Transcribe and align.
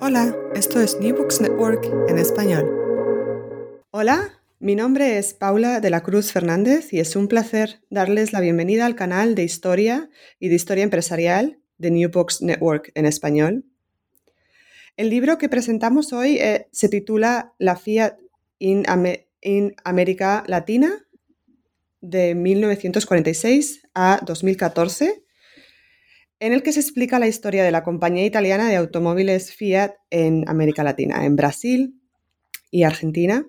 Hola, 0.00 0.36
esto 0.56 0.80
es 0.80 0.98
New 0.98 1.14
Books 1.16 1.40
Network 1.40 1.84
en 2.08 2.18
español. 2.18 2.68
Hola, 3.92 4.40
mi 4.58 4.74
nombre 4.74 5.16
es 5.16 5.32
Paula 5.32 5.78
de 5.78 5.90
la 5.90 6.02
Cruz 6.02 6.32
Fernández 6.32 6.92
y 6.92 6.98
es 6.98 7.14
un 7.14 7.28
placer 7.28 7.80
darles 7.88 8.32
la 8.32 8.40
bienvenida 8.40 8.84
al 8.84 8.96
canal 8.96 9.36
de 9.36 9.44
historia 9.44 10.10
y 10.40 10.48
de 10.48 10.56
historia 10.56 10.82
empresarial 10.82 11.60
de 11.78 11.92
New 11.92 12.10
Books 12.10 12.42
Network 12.42 12.90
en 12.96 13.06
español. 13.06 13.64
El 14.96 15.08
libro 15.08 15.38
que 15.38 15.48
presentamos 15.48 16.12
hoy 16.12 16.38
eh, 16.38 16.66
se 16.72 16.88
titula 16.88 17.54
La 17.58 17.76
Fiat 17.76 18.18
in, 18.58 18.84
in 19.40 19.76
América 19.84 20.42
Latina 20.48 21.06
de 22.00 22.34
1946 22.34 23.88
a 23.94 24.20
2014 24.26 25.22
en 26.40 26.54
el 26.54 26.62
que 26.62 26.72
se 26.72 26.80
explica 26.80 27.18
la 27.18 27.28
historia 27.28 27.62
de 27.62 27.70
la 27.70 27.82
compañía 27.82 28.24
italiana 28.24 28.68
de 28.68 28.76
automóviles 28.76 29.54
Fiat 29.54 29.92
en 30.08 30.48
América 30.48 30.82
Latina, 30.82 31.26
en 31.26 31.36
Brasil 31.36 32.00
y 32.70 32.84
Argentina. 32.84 33.46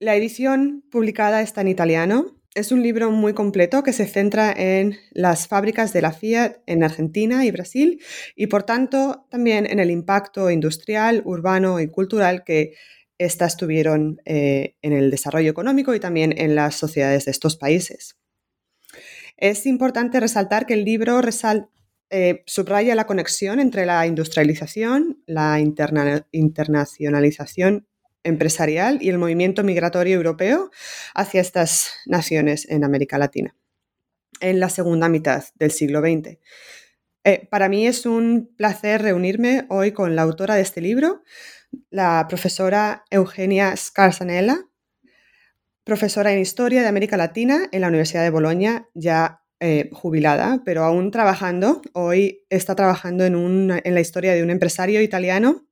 La 0.00 0.16
edición 0.16 0.84
publicada 0.90 1.42
está 1.42 1.60
en 1.60 1.68
italiano. 1.68 2.36
Es 2.54 2.72
un 2.72 2.82
libro 2.82 3.12
muy 3.12 3.34
completo 3.34 3.84
que 3.84 3.92
se 3.92 4.06
centra 4.06 4.52
en 4.52 4.98
las 5.12 5.46
fábricas 5.46 5.92
de 5.92 6.02
la 6.02 6.12
Fiat 6.12 6.56
en 6.66 6.82
Argentina 6.82 7.46
y 7.46 7.52
Brasil 7.52 8.02
y 8.34 8.48
por 8.48 8.64
tanto 8.64 9.26
también 9.30 9.64
en 9.64 9.78
el 9.78 9.90
impacto 9.90 10.50
industrial, 10.50 11.22
urbano 11.24 11.80
y 11.80 11.86
cultural 11.86 12.42
que 12.44 12.74
éstas 13.16 13.56
tuvieron 13.56 14.20
eh, 14.24 14.74
en 14.82 14.92
el 14.92 15.10
desarrollo 15.12 15.50
económico 15.50 15.94
y 15.94 16.00
también 16.00 16.34
en 16.36 16.56
las 16.56 16.74
sociedades 16.74 17.26
de 17.26 17.30
estos 17.30 17.56
países. 17.56 18.16
Es 19.36 19.66
importante 19.66 20.18
resaltar 20.18 20.66
que 20.66 20.74
el 20.74 20.84
libro 20.84 21.22
resalta 21.22 21.71
eh, 22.14 22.42
subraya 22.46 22.94
la 22.94 23.06
conexión 23.06 23.58
entre 23.58 23.86
la 23.86 24.06
industrialización, 24.06 25.22
la 25.26 25.60
internacionalización 25.60 27.86
empresarial 28.22 28.98
y 29.00 29.08
el 29.08 29.18
movimiento 29.18 29.64
migratorio 29.64 30.14
europeo 30.14 30.70
hacia 31.14 31.40
estas 31.40 31.90
naciones 32.06 32.68
en 32.68 32.84
América 32.84 33.16
Latina 33.16 33.56
en 34.40 34.60
la 34.60 34.68
segunda 34.68 35.08
mitad 35.08 35.44
del 35.54 35.70
siglo 35.70 36.00
XX. 36.00 36.38
Eh, 37.24 37.48
para 37.50 37.68
mí 37.68 37.86
es 37.86 38.04
un 38.04 38.52
placer 38.56 39.00
reunirme 39.00 39.66
hoy 39.70 39.92
con 39.92 40.14
la 40.14 40.22
autora 40.22 40.56
de 40.56 40.62
este 40.62 40.80
libro, 40.80 41.22
la 41.88 42.26
profesora 42.28 43.04
Eugenia 43.10 43.74
Scarzanella, 43.76 44.58
profesora 45.84 46.32
en 46.32 46.40
Historia 46.40 46.82
de 46.82 46.88
América 46.88 47.16
Latina 47.16 47.68
en 47.72 47.80
la 47.80 47.88
Universidad 47.88 48.22
de 48.22 48.30
Bolonia, 48.30 48.88
ya 48.94 49.41
eh, 49.64 49.90
jubilada, 49.92 50.60
pero 50.64 50.82
aún 50.82 51.12
trabajando. 51.12 51.82
Hoy 51.92 52.44
está 52.50 52.74
trabajando 52.74 53.24
en, 53.24 53.68
la 53.68 54.00
historia 54.00 54.34
de 54.34 54.42
un 54.42 54.50
empresario 54.50 55.00
italiano 55.00 55.68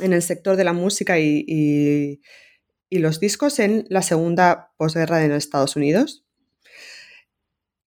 en 0.00 0.14
el 0.14 0.22
sector 0.22 0.56
de 0.56 0.64
la 0.64 0.72
música 0.72 1.18
y, 1.18 2.22
los 2.90 3.20
discos 3.20 3.58
en 3.58 3.84
la 3.90 4.00
segunda 4.00 4.72
posguerra 4.78 5.20
los 5.28 5.44
Estados 5.44 5.76
Unidos. 5.76 6.24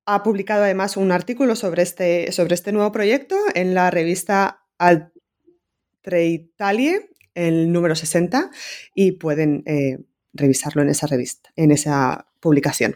Ha 0.05 0.21
publicado 0.21 0.63
además 0.63 0.95
un 0.95 1.11
artículo 1.11 1.55
sobre 1.55 1.81
este, 1.81 2.29
este 2.29 2.71
nuevo 2.71 2.91
proyecto 2.91 3.35
en 3.55 3.73
la 3.73 3.89
revista 3.89 4.67
Altre 4.77 6.25
Italie, 6.27 7.09
el 7.33 7.71
número 7.71 7.95
60, 7.95 8.51
y 8.93 9.13
pueden 9.13 9.63
eh, 9.65 9.97
revisarlo 10.33 10.83
en 10.83 10.89
esa 10.89 11.07
revista, 11.07 11.49
en 11.55 11.71
esa 11.71 12.27
publicación. 12.39 12.95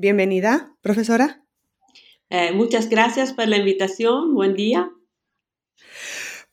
Bienvenida, 0.00 0.76
profesora. 0.80 1.42
Eh, 2.30 2.52
muchas 2.52 2.88
gracias 2.88 3.32
por 3.32 3.48
la 3.48 3.56
invitación. 3.56 4.32
Buen 4.32 4.54
día. 4.54 4.88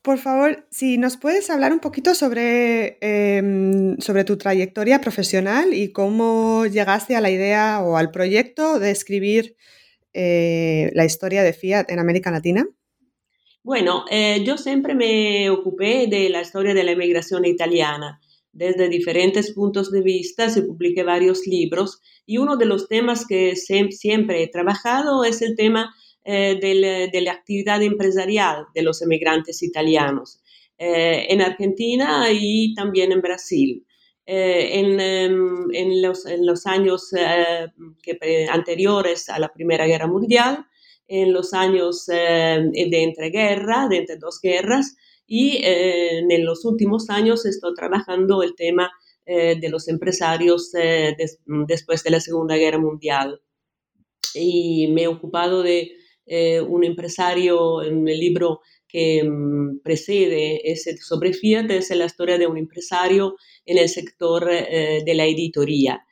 Por 0.01 0.17
favor, 0.17 0.65
si 0.71 0.97
nos 0.97 1.17
puedes 1.17 1.51
hablar 1.51 1.71
un 1.71 1.79
poquito 1.79 2.15
sobre, 2.15 2.97
em, 3.01 3.99
sobre 3.99 4.23
tu 4.23 4.39
trayectoria 4.39 4.99
profesional 4.99 5.75
y 5.75 5.91
cómo 5.91 6.65
llegaste 6.65 7.15
a 7.15 7.21
la 7.21 7.29
idea 7.29 7.83
o 7.83 7.97
al 7.97 8.09
proyecto 8.09 8.79
de 8.79 8.89
escribir 8.89 9.55
eh, 10.13 10.89
la 10.95 11.05
historia 11.05 11.43
de 11.43 11.53
Fiat 11.53 11.91
en 11.91 11.99
América 11.99 12.31
Latina. 12.31 12.65
Bueno, 13.61 14.05
eh, 14.09 14.43
yo 14.43 14.57
siempre 14.57 14.95
me 14.95 15.51
ocupé 15.51 16.07
de 16.07 16.29
la 16.29 16.41
historia 16.41 16.73
de 16.73 16.83
la 16.83 16.93
inmigración 16.93 17.45
italiana 17.45 18.19
desde 18.55 18.87
diferentes 18.87 19.51
puntos 19.51 19.91
de 19.91 20.01
vista, 20.01 20.49
se 20.49 20.63
publiqué 20.63 21.03
varios 21.03 21.45
libros 21.45 22.01
y 22.25 22.37
uno 22.37 22.55
de 22.55 22.65
los 22.65 22.87
temas 22.87 23.27
que 23.27 23.53
siempre 23.57 24.41
he 24.41 24.47
trabajado 24.47 25.25
es 25.25 25.41
el 25.41 25.57
tema 25.57 25.93
eh, 26.23 26.57
de 26.61 27.21
la 27.21 27.33
actividad 27.33 27.83
empresarial 27.83 28.65
de 28.73 28.81
los 28.81 29.01
emigrantes 29.01 29.61
italianos 29.61 30.39
eh, 30.77 31.25
en 31.29 31.41
Argentina 31.41 32.27
y 32.31 32.73
también 32.73 33.11
en 33.11 33.21
Brasil. 33.21 33.85
Eh, 34.25 34.79
em, 34.79 35.69
en, 35.73 36.01
los, 36.01 36.65
años 36.65 37.11
anteriores 38.49 39.29
a 39.29 39.37
la 39.37 39.51
Primera 39.51 39.85
Guerra 39.85 40.07
Mundial, 40.07 40.65
en 41.09 41.33
los 41.33 41.53
años 41.53 42.05
de 42.05 43.03
entreguerra, 43.03 43.87
de 43.89 43.97
entre 43.97 44.15
dos 44.15 44.39
guerras, 44.41 44.95
y 45.27 45.57
eh, 45.63 46.19
en 46.19 46.45
los 46.45 46.65
últimos 46.65 47.09
años 47.09 47.45
estoy 47.45 47.73
trabajando 47.73 48.43
el 48.43 48.55
tema 48.55 48.91
eh, 49.25 49.57
de 49.59 49.69
los 49.69 49.87
empresarios 49.87 50.71
eh, 50.75 51.15
después 51.45 52.03
de 52.03 52.11
la 52.11 52.19
Segunda 52.19 52.55
Guerra 52.55 52.77
Mundial. 52.77 53.41
Y 54.33 54.87
me 54.91 55.03
he 55.03 55.07
ocupado 55.07 55.63
de 55.63 55.91
un 56.67 56.83
empresario 56.83 57.83
en 57.83 58.07
el 58.07 58.19
libro 58.19 58.61
que 58.87 59.23
mm, 59.23 59.81
precede 59.83 60.71
ese 60.71 60.97
sobre 60.97 61.33
Fiat, 61.33 61.69
es 61.69 61.95
la 61.95 62.05
historia 62.05 62.39
de 62.39 62.47
un 62.47 62.57
empresario 62.57 63.35
en 63.65 63.77
el 63.77 63.89
sector 63.89 64.45
de 64.45 65.13
la 65.13 65.25
editoría. 65.25 66.03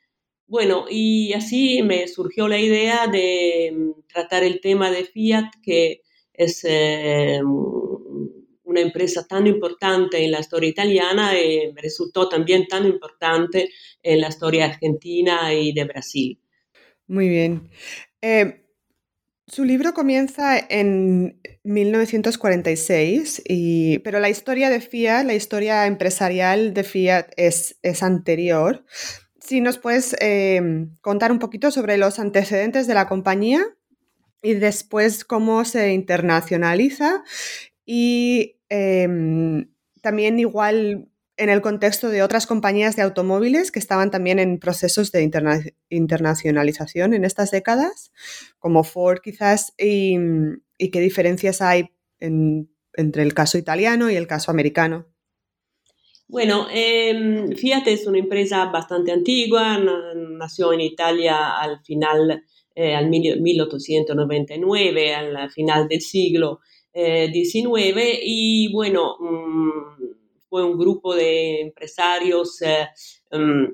Bueno, 0.45 0.85
y 0.89 1.33
así 1.33 1.81
me 1.81 2.07
surgió 2.07 2.47
la 2.47 2.59
idea 2.59 3.07
de 3.07 3.73
mm, 3.75 4.07
tratar 4.07 4.43
el 4.43 4.61
tema 4.61 4.91
de 4.91 5.05
Fiat, 5.05 5.49
que 5.63 6.01
es 6.33 6.63
una 8.73 8.81
empresa 8.81 9.25
tan 9.27 9.45
importante 9.45 10.23
en 10.23 10.31
la 10.31 10.39
historia 10.39 10.69
italiana 10.69 11.35
eh, 11.35 11.71
resultó 11.75 12.27
también 12.27 12.67
tan 12.67 12.85
importante 12.85 13.69
en 14.01 14.19
la 14.19 14.29
historia 14.29 14.65
argentina 14.65 15.53
y 15.53 15.73
de 15.73 15.83
Brasil. 15.85 16.39
Muy 17.07 17.29
bien. 17.29 17.69
Eh, 18.21 18.65
su 19.45 19.63
libro 19.63 19.93
comienza 19.93 20.57
en 20.57 21.39
1946, 21.63 23.43
y, 23.47 23.99
pero 23.99 24.19
la 24.19 24.29
historia 24.29 24.71
de 24.71 24.81
Fiat, 24.81 25.25
la 25.25 25.35
historia 25.35 25.85
empresarial 25.85 26.73
de 26.73 26.83
Fiat 26.83 27.27
es, 27.37 27.77
es 27.83 28.01
anterior. 28.01 28.83
Si 29.39 29.61
nos 29.61 29.77
puedes 29.77 30.15
eh, 30.19 30.87
contar 31.01 31.31
un 31.31 31.37
poquito 31.37 31.69
sobre 31.69 31.97
los 31.97 32.17
antecedentes 32.17 32.87
de 32.87 32.95
la 32.95 33.07
compañía 33.07 33.63
y 34.41 34.55
después 34.55 35.23
cómo 35.23 35.65
se 35.65 35.93
internacionaliza 35.93 37.23
y 37.85 38.55
Em, 38.75 39.69
también 40.01 40.39
igual 40.39 41.07
en 41.37 41.49
el 41.49 41.61
contexto 41.61 42.09
de 42.09 42.23
otras 42.23 42.47
compañías 42.47 42.95
de 42.95 43.03
automóviles 43.03 43.71
que 43.71 43.77
estaban 43.77 44.09
también 44.09 44.39
en 44.39 44.57
procesos 44.57 45.11
de 45.11 45.21
internacionalización 45.89 47.13
en 47.13 47.23
estas 47.23 47.51
décadas, 47.51 48.11
como 48.57 48.83
Ford 48.83 49.19
quizás, 49.23 49.75
y, 49.77 50.17
qué 50.91 50.99
diferencias 50.99 51.61
hay 51.61 51.91
entre 52.19 53.21
el 53.21 53.35
caso 53.35 53.59
italiano 53.59 54.09
y 54.09 54.15
el 54.15 54.25
caso 54.25 54.49
americano. 54.49 55.05
Bueno, 56.27 56.65
eh, 56.73 57.45
Fiat 57.55 57.87
es 57.87 58.07
una 58.07 58.17
empresa 58.17 58.65
bastante 58.71 59.11
antigua, 59.11 59.77
nació 60.15 60.73
en 60.73 60.81
Italia 60.81 61.59
al 61.59 61.79
final, 61.83 62.43
eh, 62.73 62.95
al 62.95 63.11
1899, 63.11 65.13
al 65.13 65.51
final 65.51 65.87
del 65.87 66.01
siglo 66.01 66.59
19 66.93 68.11
eh, 68.11 68.19
y 68.23 68.71
bueno, 68.71 69.17
mm, 69.19 69.69
fue 70.47 70.63
un 70.63 70.77
grupo 70.77 71.15
de 71.15 71.61
empresarios 71.61 72.61
eh, 72.61 72.87
mm, 73.31 73.65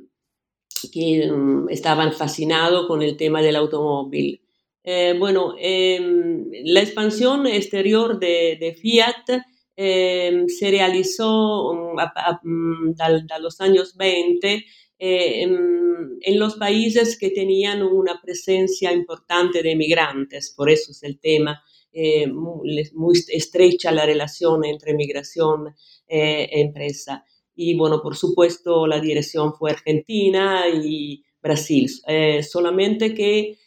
que 0.92 1.30
mm, 1.30 1.70
estaban 1.70 2.14
fascinados 2.14 2.88
con 2.88 3.02
el 3.02 3.18
tema 3.18 3.42
del 3.42 3.58
automóvil. 3.58 4.42
Eh, 4.84 5.16
bueno, 5.20 5.56
em, 5.60 6.50
la 6.64 6.80
expansión 6.80 7.46
exterior 7.48 8.18
de, 8.20 8.78
Fiat 8.82 9.44
em, 9.76 10.48
se 10.48 10.72
realizó 10.72 11.98
a, 12.00 13.40
los 13.42 13.62
años 13.62 13.96
20 13.98 14.66
em, 15.00 16.18
en 16.22 16.40
los 16.40 16.56
países 16.56 17.18
que 17.18 17.30
tenían 17.32 17.82
una 17.82 18.22
presencia 18.22 18.92
importante 18.92 19.64
de 19.64 19.76
migrantes, 19.76 20.54
por 20.56 20.70
eso 20.70 20.92
es 20.92 21.04
el 21.04 21.20
tema 21.20 21.64
eh, 21.92 22.28
muy, 22.28 23.14
estrecha 23.30 23.92
la 23.92 24.06
relación 24.06 24.64
entre 24.66 24.94
migración 24.94 25.74
eh, 26.08 26.50
e 26.52 26.62
empresa. 26.62 27.24
Y 27.56 27.76
bueno, 27.76 28.02
por 28.02 28.16
supuesto, 28.16 28.86
la 28.88 29.00
dirección 29.00 29.54
fue 29.54 29.72
Argentina 29.72 30.66
y 30.70 31.24
Brasil. 31.42 31.90
Eh, 32.08 32.44
solamente 32.44 33.14
que 33.14 33.58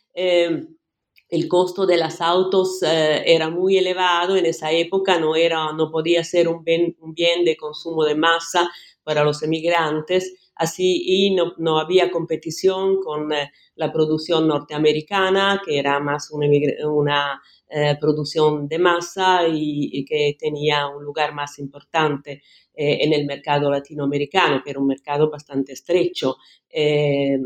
el 1.32 1.48
costo 1.48 1.86
de 1.86 1.96
los 1.96 2.20
autos 2.20 2.82
eh, 2.82 3.22
era 3.24 3.48
muy 3.48 3.78
elevado, 3.78 4.36
en 4.36 4.44
esa 4.44 4.70
época 4.70 5.18
no, 5.18 5.34
era, 5.34 5.72
no 5.72 5.90
podía 5.90 6.22
ser 6.24 6.46
un 6.46 6.62
bien, 6.62 6.94
un 7.00 7.14
bien 7.14 7.42
de 7.46 7.56
consumo 7.56 8.04
de 8.04 8.14
masa 8.14 8.70
para 9.02 9.24
los 9.24 9.42
emigrantes, 9.42 10.41
así 10.54 11.02
y 11.04 11.34
no, 11.34 11.54
no 11.58 11.78
había 11.78 12.10
competición 12.10 13.00
con 13.00 13.32
eh, 13.32 13.50
la 13.76 13.92
producción 13.92 14.46
norteamericana, 14.48 15.60
que 15.64 15.78
era 15.78 15.98
más 16.00 16.30
una, 16.30 16.46
una 16.88 17.42
eh, 17.74 17.96
producción 17.98 18.68
de 18.68 18.78
masa 18.78 19.48
y, 19.48 19.88
y, 19.92 20.04
que 20.04 20.36
tenía 20.38 20.88
un 20.88 21.02
lugar 21.04 21.32
más 21.32 21.58
importante 21.58 22.42
eh, 22.74 22.98
en 23.00 23.14
el 23.14 23.24
mercado 23.24 23.70
latinoamericano, 23.70 24.60
que 24.62 24.70
era 24.70 24.78
un 24.80 24.88
mercado 24.88 25.30
bastante 25.30 25.72
estrecho. 25.72 26.36
Eh, 26.68 27.38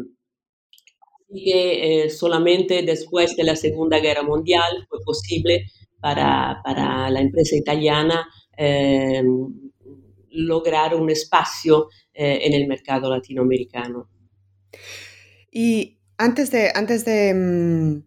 que 1.32 2.08
solamente 2.08 2.82
después 2.82 3.36
de 3.36 3.44
la 3.44 3.56
Segunda 3.56 3.98
Guerra 3.98 4.22
Mundial 4.22 4.86
fue 4.88 5.00
posible 5.04 5.66
para, 6.00 6.60
para 6.64 7.10
la 7.10 7.20
empresa 7.20 7.56
italiana 7.56 8.28
lograr 10.36 10.94
un 10.94 11.10
espacio 11.10 11.88
eh, 12.12 12.40
en 12.42 12.52
el 12.54 12.66
mercado 12.68 13.10
latinoamericano. 13.10 14.08
Y 15.50 15.98
antes 16.18 16.50
de, 16.50 16.70
antes 16.74 17.04
de 17.04 17.34
mm, 17.34 18.02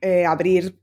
eh, 0.00 0.24
abrir 0.24 0.78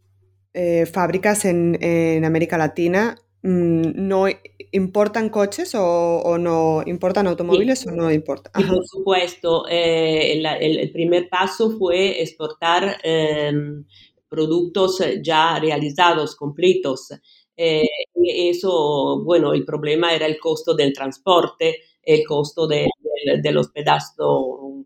eh, 0.54 0.86
fábricas 0.86 1.46
en, 1.46 1.78
en, 1.82 2.26
América 2.26 2.58
Latina, 2.58 3.16
mm, 3.44 3.92
¿no 3.96 4.26
importan 4.72 5.30
coches 5.30 5.76
o, 5.76 6.22
o 6.24 6.38
no 6.38 6.84
importan 6.86 7.28
automóviles 7.28 7.80
sí. 7.80 7.90
o 7.90 7.92
no 7.92 8.12
importa? 8.12 8.52
Sí, 8.56 8.64
por 8.64 8.86
supuesto, 8.86 9.66
el, 9.68 10.46
el, 10.46 10.92
primer 10.92 11.30
paso 11.30 11.78
fue 11.78 12.22
exportar 12.22 12.98
em, 13.04 13.86
productos 14.30 15.02
ya 15.24 15.60
realizados, 15.60 16.36
completos. 16.36 17.10
Eh, 17.58 17.84
eso, 18.50 19.24
bueno, 19.24 19.54
el 19.54 19.66
problema 19.66 20.14
era 20.14 20.26
el 20.28 20.40
costo 20.40 20.76
del 20.76 20.94
transporte, 20.94 21.80
el 22.04 22.24
costo 22.26 22.68
de, 22.68 22.88
de, 23.26 23.42
de 23.42 23.52
los 23.52 23.70
pedazos 23.70 24.86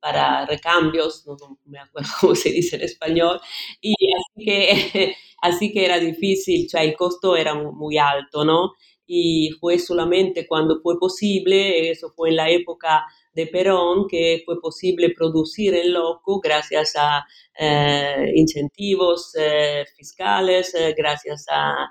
para 0.00 0.46
recambios, 0.46 1.26
no, 1.26 1.36
no, 1.38 1.58
me 1.66 1.78
acuerdo 1.78 2.08
cómo 2.20 2.34
se 2.34 2.50
dice 2.50 2.76
en 2.76 2.82
español, 2.82 3.40
y 3.80 3.94
así 4.14 4.44
que, 4.44 5.14
así 5.42 5.72
que 5.72 5.84
era 5.84 5.98
difícil, 5.98 6.68
cioè 6.68 6.82
el 6.82 6.96
costo 6.96 7.36
era 7.36 7.54
muy 7.54 7.98
alto, 7.98 8.44
¿no? 8.44 8.72
Y 9.06 9.50
fue 9.60 9.78
solamente 9.78 10.46
cuando 10.46 10.80
fue 10.82 10.98
posible, 10.98 11.90
eso 11.90 12.12
fue 12.16 12.30
en 12.30 12.36
la 12.36 12.48
época 12.50 13.04
de 13.32 13.46
Perón, 13.46 14.06
que 14.08 14.42
fue 14.44 14.60
posible 14.60 15.12
producir 15.16 15.74
en 15.74 15.92
loco 15.92 16.40
gracias 16.40 16.94
a 16.96 17.24
eh, 17.58 18.32
incentivos 18.34 19.32
eh, 19.38 19.84
fiscales, 19.96 20.74
eh, 20.74 20.94
gracias 20.96 21.46
a 21.50 21.90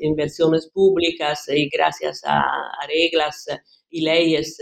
inversiones 0.00 0.68
públicas 0.72 1.48
y 1.48 1.68
gracias 1.68 2.22
a, 2.24 2.42
reglas 2.88 3.46
y 3.88 4.00
leyes 4.00 4.58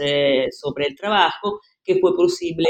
sobre 0.50 0.88
el 0.88 0.94
trabajo, 0.94 1.60
que 1.82 1.98
fue 1.98 2.14
posible 2.14 2.68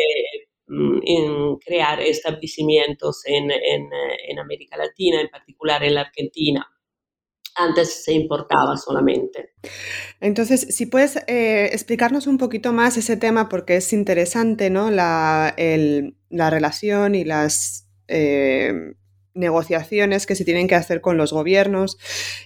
mm, 0.68 1.00
en 1.04 1.56
crear 1.56 2.00
establecimientos 2.00 3.22
en, 3.26 3.50
en, 3.50 3.90
en, 4.28 4.38
América 4.38 4.76
Latina, 4.76 5.20
en 5.20 5.28
particular 5.28 5.82
en 5.82 5.94
la 5.94 6.02
Argentina. 6.02 6.64
Antes 7.58 8.04
se 8.04 8.12
importaba 8.12 8.76
solamente. 8.76 9.54
Entonces, 10.20 10.60
si 10.70 10.86
puedes 10.86 11.16
eh, 11.26 11.70
explicarnos 11.72 12.26
un 12.26 12.38
poquito 12.38 12.72
más 12.72 12.96
ese 12.96 13.16
tema, 13.16 13.48
porque 13.48 13.76
es 13.76 13.92
interesante, 13.92 14.70
¿no? 14.70 14.90
La, 14.90 15.54
el, 15.56 16.16
la 16.30 16.50
relación 16.50 17.14
y 17.14 17.24
las 17.24 17.88
eh, 18.06 18.94
negociaciones 19.34 20.26
que 20.26 20.34
se 20.34 20.44
tienen 20.44 20.68
que 20.68 20.74
hacer 20.74 21.00
con 21.00 21.16
los 21.16 21.32
gobiernos 21.32 21.98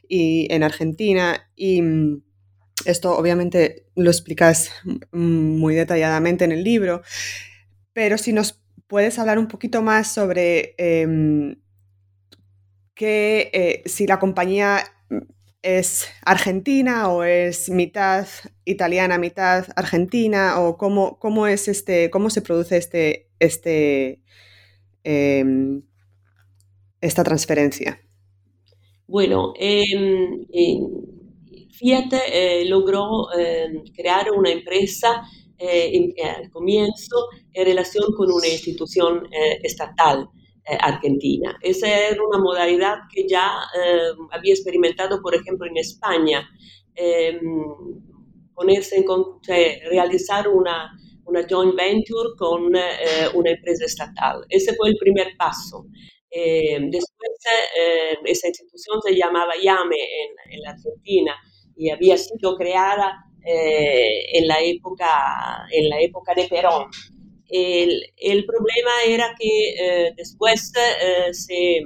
y 0.08 0.46
en 0.50 0.62
Argentina. 0.62 1.50
Y 1.56 1.82
mm, 1.82 2.22
esto 2.84 3.16
obviamente 3.16 3.86
lo 3.94 4.10
explicas 4.10 4.70
muy 5.12 5.74
detalladamente 5.74 6.44
en 6.44 6.52
el 6.52 6.64
libro, 6.64 7.02
pero 7.92 8.18
si 8.18 8.32
nos 8.32 8.62
puedes 8.86 9.18
hablar 9.18 9.38
un 9.38 9.48
poquito 9.48 9.82
más 9.82 10.12
sobre 10.12 10.74
eh, 10.78 11.56
que 12.94 13.50
eh, 13.52 13.82
si 13.86 14.06
la 14.06 14.18
compañía 14.18 14.84
es 15.62 16.08
argentina 16.24 17.08
o 17.08 17.24
es 17.24 17.70
mitad 17.70 18.26
italiana, 18.64 19.18
mitad 19.18 19.66
argentina, 19.76 20.60
o 20.60 20.76
cómo, 20.76 21.18
cómo 21.18 21.46
es 21.46 21.68
este, 21.68 22.10
cómo 22.10 22.30
se 22.30 22.42
produce 22.42 22.76
este, 22.76 23.30
este 23.38 24.20
eh, 25.04 25.44
esta 27.00 27.24
transferencia. 27.24 28.00
Bueno, 29.06 29.52
eh, 29.58 29.82
Fiat 31.72 32.12
eh, 32.12 32.64
logró 32.66 33.28
eh, 33.36 33.82
crear 33.94 34.30
una 34.30 34.50
empresa 34.50 35.22
eh, 35.58 35.90
in, 35.92 36.14
al 36.24 36.48
comienzo 36.50 37.28
en 37.52 37.64
relación 37.66 38.14
con 38.16 38.30
una 38.30 38.46
institución 38.46 39.28
estatal 39.62 40.28
argentina. 40.80 41.58
Esa 41.60 41.88
era 41.88 42.22
una 42.22 42.38
modalidad 42.38 42.98
que 43.12 43.26
ya 43.28 43.50
había 44.30 44.54
experimentado, 44.54 45.20
por 45.20 45.34
ejemplo, 45.34 45.66
en 45.66 45.76
España, 45.76 46.48
ponerse 48.54 48.96
en, 48.96 49.04
cioè, 49.42 49.80
realizar 49.90 50.48
una, 50.48 50.92
una 51.24 51.46
joint 51.48 51.74
venture 51.74 52.30
con 52.36 52.64
una 52.64 53.50
empresa 53.50 53.84
estatal. 53.84 54.44
Ese 54.48 54.74
fue 54.74 54.90
el 54.90 54.96
primer 54.98 55.36
paso. 55.36 55.86
Eh, 56.34 56.78
después, 56.90 57.30
eh, 57.78 58.16
esa 58.24 58.48
institución 58.48 59.00
se 59.02 59.14
llamaba 59.14 59.52
IAME 59.54 59.96
en, 59.96 60.54
en, 60.54 60.62
la 60.62 60.70
Argentina 60.70 61.36
y 61.76 61.90
había 61.90 62.16
sido 62.16 62.56
creada 62.56 63.12
eh, 63.44 64.38
en, 64.38 64.48
la 64.48 64.62
época, 64.62 65.66
en 65.70 65.90
la 65.90 66.00
época 66.00 66.34
de 66.34 66.48
Perón. 66.48 66.88
El, 67.52 68.46
problema 68.46 68.90
era 69.06 69.34
que 69.38 69.74
eh, 69.78 70.12
después 70.16 70.72
eh, 70.74 71.34
se, 71.34 71.82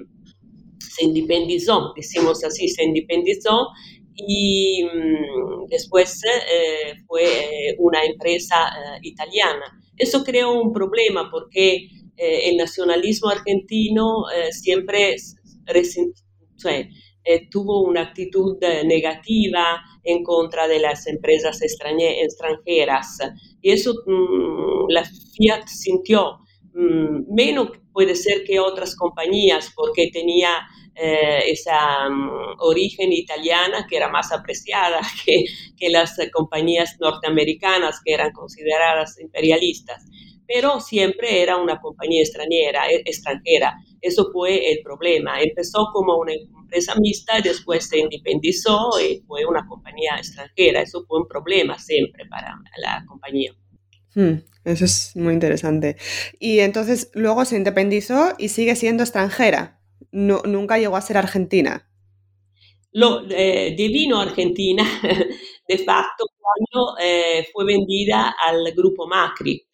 se, 0.78 1.04
independizó, 1.04 1.92
decimos 1.96 2.44
así, 2.44 2.68
se 2.68 2.84
independizó 2.84 3.66
y 4.14 4.84
mmm, 4.84 5.66
después 5.68 6.22
eh, 6.24 6.94
fue 7.08 7.74
una 7.78 8.04
empresa 8.04 8.70
italiana. 9.02 9.64
Eso 9.98 10.22
creó 10.22 10.52
un 10.52 10.72
problema 10.72 11.28
porque 11.30 11.88
el 12.16 12.56
nacionalismo 12.56 13.28
argentino 13.28 14.24
siempre 14.50 15.16
tuvo 17.50 17.82
una 17.82 18.02
actitud 18.02 18.56
negativa 18.84 19.82
en 20.06 20.22
contra 20.22 20.66
de 20.68 20.78
las 20.78 21.06
empresas 21.06 21.60
extranjeras. 21.60 23.18
Y 23.60 23.72
eso 23.72 23.92
mmm, 24.06 24.86
la 24.88 25.04
Fiat 25.04 25.66
sintió, 25.66 26.38
mmm, 26.72 27.34
menos 27.34 27.70
puede 27.92 28.14
ser 28.14 28.44
que 28.44 28.60
otras 28.60 28.94
compañías, 28.94 29.72
porque 29.74 30.10
tenía 30.12 30.66
eh, 30.94 31.50
esa 31.50 32.08
um, 32.08 32.30
origen 32.60 33.12
italiana 33.12 33.86
que 33.88 33.96
era 33.96 34.08
más 34.08 34.32
apreciada 34.32 35.00
que, 35.24 35.44
que 35.76 35.90
las 35.90 36.16
compañías 36.32 36.96
norteamericanas 37.00 38.00
que 38.02 38.14
eran 38.14 38.32
consideradas 38.32 39.20
imperialistas 39.20 40.02
pero 40.46 40.80
siempre 40.80 41.42
era 41.42 41.56
una 41.56 41.80
compañía 41.80 42.22
extranjera, 42.22 42.88
e, 42.90 43.02
extranjera. 43.04 43.74
Eso 44.00 44.30
fue 44.32 44.72
el 44.72 44.80
problema. 44.82 45.40
Empezó 45.40 45.88
como 45.92 46.16
una 46.16 46.32
empresa 46.32 46.94
mixta, 47.00 47.40
después 47.40 47.88
se 47.88 47.98
independizó 47.98 48.90
y 49.00 49.22
fue 49.26 49.44
una 49.44 49.66
compañía 49.66 50.16
extranjera. 50.16 50.82
Eso 50.82 51.04
fue 51.06 51.20
un 51.20 51.28
problema 51.28 51.78
siempre 51.78 52.26
para 52.26 52.54
la 52.78 53.04
compañía. 53.06 53.54
Hmm, 54.14 54.40
eso 54.64 54.84
es 54.84 55.14
muy 55.14 55.34
interesante. 55.34 55.96
Y 56.38 56.60
entonces 56.60 57.10
luego 57.14 57.44
se 57.44 57.56
independizó 57.56 58.34
y 58.38 58.48
sigue 58.48 58.74
siendo 58.76 59.02
extranjera. 59.02 59.80
No, 60.10 60.42
nunca 60.44 60.78
llegó 60.78 60.96
a 60.96 61.02
ser 61.02 61.18
argentina. 61.18 61.88
Lo 62.92 63.28
eh, 63.28 63.74
divino 63.76 64.18
Argentina, 64.18 64.82
de 65.68 65.78
facto, 65.78 66.24
cuando 66.38 66.96
eh, 66.98 67.46
fue 67.52 67.66
vendida 67.66 68.34
al 68.42 68.72
grupo 68.74 69.06
Macri. 69.06 69.65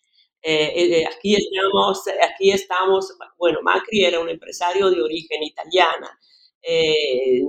Eh, 0.44 1.00
eh, 1.00 1.06
aquí, 1.06 1.37
estamos, 1.37 2.02
aquí 2.22 2.50
estamos, 2.50 3.16
bueno, 3.38 3.61
Macri 3.62 4.04
era 4.04 4.18
un 4.20 4.28
empresario 4.28 4.90
de 4.90 5.00
origen 5.00 5.42
italiana. 5.42 6.18
Eh, 6.62 7.42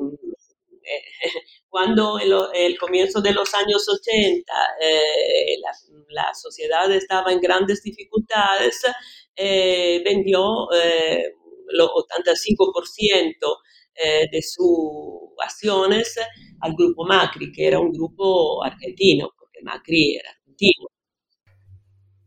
cuando 1.69 2.19
el, 2.19 2.33
el, 2.53 2.77
comienzo 2.77 3.21
de 3.21 3.33
los 3.33 3.53
años 3.53 3.87
80 3.87 4.53
eh, 4.81 5.57
la, 5.61 5.71
la, 6.09 6.33
sociedad 6.33 6.91
estaba 6.91 7.31
en 7.31 7.39
grandes 7.39 7.81
dificultades, 7.81 8.81
eh, 9.35 10.01
vendió 10.05 10.69
el 10.71 11.79
85% 11.79 13.57
de 14.31 14.41
sus 14.41 15.31
acciones 15.43 16.15
al 16.61 16.73
grupo 16.73 17.05
Macri, 17.05 17.51
que 17.51 17.67
era 17.67 17.79
un 17.79 17.91
grupo 17.91 18.63
argentino, 18.63 19.31
porque 19.37 19.59
Macri 19.63 20.15
era 20.15 20.29
argentino. 20.31 20.92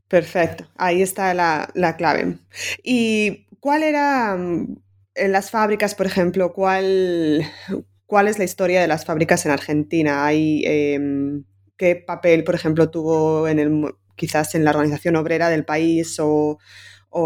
Perfecto, 0.08 0.66
ahí 0.76 1.02
está 1.02 1.34
la, 1.34 1.96
clave. 1.96 2.38
¿Y 2.84 3.46
cuál 3.58 3.82
era 3.82 4.36
mm, 4.36 4.76
en 5.16 5.32
las 5.32 5.50
fábricas, 5.50 5.94
por 5.94 6.06
ejemplo, 6.06 6.52
cuál, 6.52 7.42
cuál 8.06 8.28
es 8.28 8.38
la 8.38 8.44
historia 8.44 8.80
de 8.80 8.88
las 8.88 9.04
fábricas 9.04 9.44
en 9.46 9.52
Argentina? 9.52 10.25
¿Hay, 10.25 10.62
em, 10.64 11.44
¿Qué 11.76 11.96
papel, 11.96 12.44
por 12.44 12.54
ejemplo, 12.54 12.90
tuvo 12.90 13.48
en 13.48 13.58
el, 13.58 13.94
quizás 14.14 14.54
en 14.54 14.64
la 14.64 14.70
organización 14.70 15.16
obrera 15.16 15.50
del 15.50 15.64
país 15.64 16.18
o, 16.20 16.58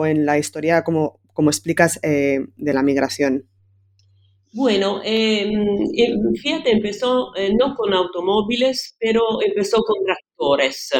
en 0.06 0.24
la 0.24 0.38
historia, 0.38 0.82
como, 0.82 1.20
como 1.34 1.50
explicas, 1.50 2.00
eh, 2.02 2.40
de 2.56 2.72
la 2.72 2.82
migración? 2.82 3.46
Bueno, 4.52 5.00
em, 5.04 5.86
fíjate, 6.42 6.72
empezó 6.72 7.34
eh, 7.36 7.54
no 7.54 7.74
con 7.76 7.92
automóviles, 7.92 8.96
pero 8.98 9.22
empezó 9.42 9.82
con 9.82 10.04
tractores. 10.04 10.90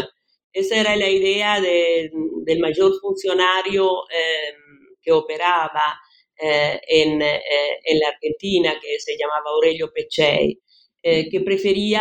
Esa 0.52 0.76
era 0.80 0.96
la 0.96 1.08
idea 1.08 1.60
del 1.60 2.58
mayor 2.60 2.92
funcionario 3.00 4.04
em, 4.10 4.96
que 5.00 5.12
operaba 5.12 5.98
eh, 6.42 6.80
en, 6.88 7.20
eh, 7.20 7.42
en, 7.84 7.98
la 7.98 8.08
Argentina, 8.08 8.74
que 8.80 8.98
se 8.98 9.16
llamaba 9.18 9.50
Aurelio 9.50 9.92
Pechei, 9.92 10.58
eh, 11.02 11.28
que 11.30 11.40
prefería, 11.40 12.00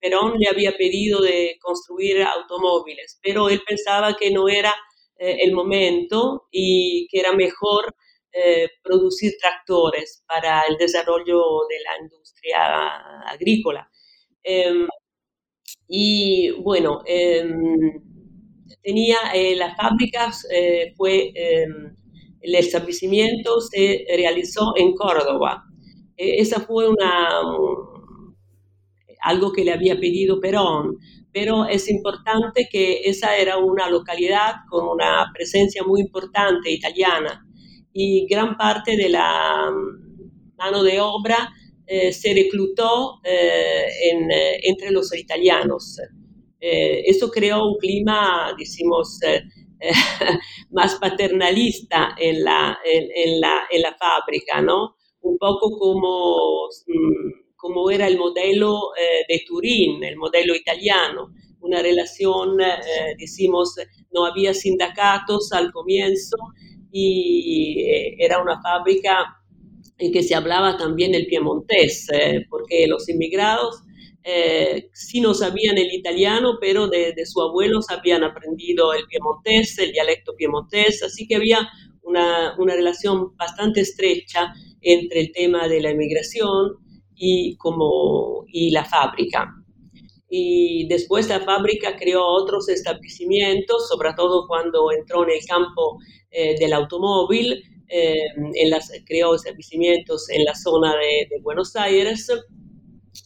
Perón 0.00 0.38
le 0.38 0.48
había 0.48 0.76
pedido 0.76 1.20
de 1.20 1.56
construir 1.60 2.22
automóviles, 2.22 3.18
pero 3.22 3.48
él 3.48 3.62
pensaba 3.66 4.16
que 4.16 4.30
no 4.30 4.48
era 4.48 4.72
el 5.16 5.52
momento 5.52 6.46
y 6.50 7.06
que 7.10 7.20
era 7.20 7.32
mejor 7.34 7.94
producir 8.82 9.34
tractores 9.38 10.24
para 10.26 10.62
el 10.62 10.78
desarrollo 10.78 11.42
de 11.68 11.80
la 11.80 11.98
industria 12.00 13.20
agrícola. 13.26 13.90
Y 15.92 16.52
bueno, 16.62 17.02
em, 17.04 18.00
tenía 18.80 19.16
eh, 19.34 19.56
las 19.56 19.76
fábricas, 19.76 20.46
eh, 20.52 20.94
fue, 20.96 21.32
em, 21.34 21.96
el 22.40 22.54
establecimiento 22.54 23.60
se 23.60 24.04
realizó 24.16 24.72
en 24.76 24.94
Córdoba. 24.94 25.64
E, 26.16 26.40
esa 26.40 26.60
fue 26.60 26.88
una, 26.88 27.28
algo 29.22 29.52
que 29.52 29.64
le 29.64 29.72
había 29.72 29.98
pedido 29.98 30.40
Perón, 30.40 30.98
pero 31.32 31.66
es 31.66 31.88
importante 31.90 32.68
que 32.70 33.00
esa 33.04 33.36
era 33.36 33.58
una 33.58 33.90
localidad 33.90 34.54
con 34.68 34.86
una 34.88 35.30
presencia 35.34 35.82
muy 35.84 36.00
importante 36.02 36.70
italiana 36.70 37.44
y 37.92 38.26
gran 38.28 38.56
parte 38.56 38.96
de 38.96 39.08
la 39.08 39.70
mm, 39.72 40.56
mano 40.56 40.84
de 40.84 41.00
obra 41.00 41.50
eh, 41.92 42.12
se 42.12 42.32
reclutó 42.32 43.18
eh, 43.24 43.84
eh, 44.12 44.60
entre 44.62 44.92
los 44.92 45.12
italianos. 45.12 45.98
eso 46.60 47.28
creó 47.32 47.66
un 47.66 47.78
clima, 47.78 48.54
decimos, 48.56 49.18
más 50.70 50.94
paternalista 51.00 52.14
en 52.16 52.44
la, 52.44 52.78
en, 52.84 53.40
la, 53.40 53.62
en 53.68 53.82
la 53.82 53.96
fábrica, 53.96 54.62
¿no? 54.62 54.94
Un 55.22 55.36
poco 55.36 55.76
como, 55.76 56.68
mm, 56.86 57.56
como 57.56 57.90
era 57.90 58.06
el 58.06 58.18
modelo 58.18 58.92
de 59.28 59.42
Turín, 59.44 60.04
el 60.04 60.16
modelo 60.16 60.54
italiano, 60.54 61.34
una 61.60 61.82
relación, 61.82 62.56
decimos, 63.18 63.74
no 64.12 64.26
había 64.26 64.54
sindicatos 64.54 65.50
al 65.52 65.72
comienzo 65.72 66.36
y 66.92 67.84
era 68.16 68.40
una 68.40 68.62
fábrica 68.62 69.39
en 70.00 70.12
que 70.12 70.22
se 70.22 70.34
hablaba 70.34 70.76
también 70.76 71.14
el 71.14 71.26
piemontés, 71.26 72.08
eh, 72.12 72.46
porque 72.48 72.86
los 72.86 73.08
inmigrados 73.08 73.82
eh, 74.24 74.88
sí 74.92 75.20
no 75.20 75.34
sabían 75.34 75.78
el 75.78 75.92
italiano, 75.92 76.58
pero 76.60 76.88
de, 76.88 77.12
de 77.12 77.26
sus 77.26 77.42
abuelos 77.42 77.86
habían 77.90 78.24
aprendido 78.24 78.92
el 78.92 79.06
piemontés, 79.06 79.78
el 79.78 79.92
dialecto 79.92 80.34
piemontés, 80.36 81.02
así 81.02 81.26
que 81.26 81.36
había 81.36 81.68
una, 82.02 82.54
una, 82.58 82.74
relación 82.74 83.36
bastante 83.36 83.82
estrecha 83.82 84.52
entre 84.80 85.20
el 85.20 85.32
tema 85.32 85.68
de 85.68 85.80
la 85.80 85.90
inmigración 85.90 86.76
y, 87.14 87.56
como, 87.56 88.44
y 88.48 88.70
la 88.70 88.84
fábrica. 88.84 89.54
Y 90.28 90.86
después 90.88 91.28
la 91.28 91.40
fábrica 91.40 91.96
creó 91.96 92.24
otros 92.24 92.68
establecimientos, 92.68 93.88
sobre 93.88 94.14
todo 94.14 94.46
cuando 94.46 94.92
entró 94.92 95.24
en 95.24 95.30
el 95.30 95.44
campo 95.46 95.98
eh, 96.30 96.56
del 96.58 96.72
automóvil, 96.72 97.62
eh, 97.90 98.22
en 98.54 98.70
las, 98.70 98.90
creó 99.04 99.34
establecimientos 99.34 100.30
en 100.30 100.44
la 100.44 100.54
zona 100.54 100.94
de, 100.96 101.40
Buenos 101.42 101.74
Aires 101.74 102.30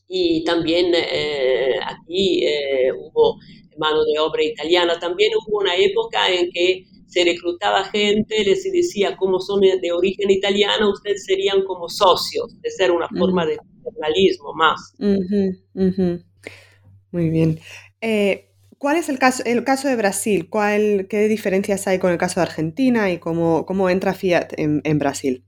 y 0.08 0.42
también 0.44 0.94
eh, 0.94 1.74
aquí 1.86 2.46
eh, 2.46 2.90
hubo 2.92 3.36
mano 3.76 4.04
de 4.04 4.18
obra 4.18 4.42
italiana. 4.42 4.98
También 4.98 5.32
hubo 5.34 5.58
una 5.58 5.76
época 5.76 6.32
en 6.32 6.50
que 6.50 6.86
se 7.06 7.24
reclutaba 7.24 7.84
gente, 7.84 8.42
les 8.42 8.64
decía, 8.64 9.16
como 9.16 9.38
son 9.38 9.60
de 9.60 9.92
origen 9.92 10.30
italiano, 10.30 10.90
ustedes 10.90 11.24
serían 11.26 11.62
como 11.64 11.88
socios, 11.88 12.58
de 12.60 12.70
ser 12.70 12.90
una 12.90 13.08
forma 13.08 13.44
de 13.44 13.58
paternalismo 13.84 14.54
más. 14.54 14.94
Muy 17.10 17.30
bien. 17.30 17.60
¿Cuál 18.78 18.96
es 18.96 19.08
el 19.08 19.18
caso, 19.18 19.42
el 19.44 19.64
caso 19.64 19.88
de 19.88 19.96
Brasil? 19.96 20.48
¿Cuál, 20.48 21.06
¿Qué 21.08 21.28
diferencias 21.28 21.86
hay 21.86 21.98
con 21.98 22.12
el 22.12 22.18
caso 22.18 22.40
de 22.40 22.46
Argentina 22.46 23.10
y 23.10 23.18
cómo, 23.18 23.66
cómo 23.66 23.90
entra 23.90 24.14
Fiat 24.14 24.52
en, 24.56 24.98
Brasil? 24.98 25.44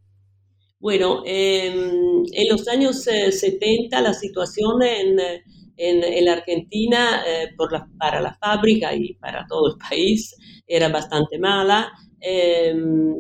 Bueno, 0.79 1.23
em, 1.25 2.25
en 2.33 2.49
los 2.51 2.69
años 2.69 3.03
70 3.03 3.99
eh, 3.99 4.03
la 4.03 4.15
situación 4.15 4.83
en, 4.83 5.19
en, 5.77 6.25
la 6.25 6.33
Argentina 6.35 7.23
eh, 7.27 7.49
por 7.57 7.73
la, 7.73 7.89
para 7.99 8.21
la 8.21 8.35
fábrica 8.35 8.95
y 8.95 9.15
para 9.15 9.47
todo 9.49 9.73
el 9.73 9.79
país 9.79 10.35
era 10.67 10.89
bastante 10.89 11.39
mala. 11.39 11.91
Em, 12.21 13.15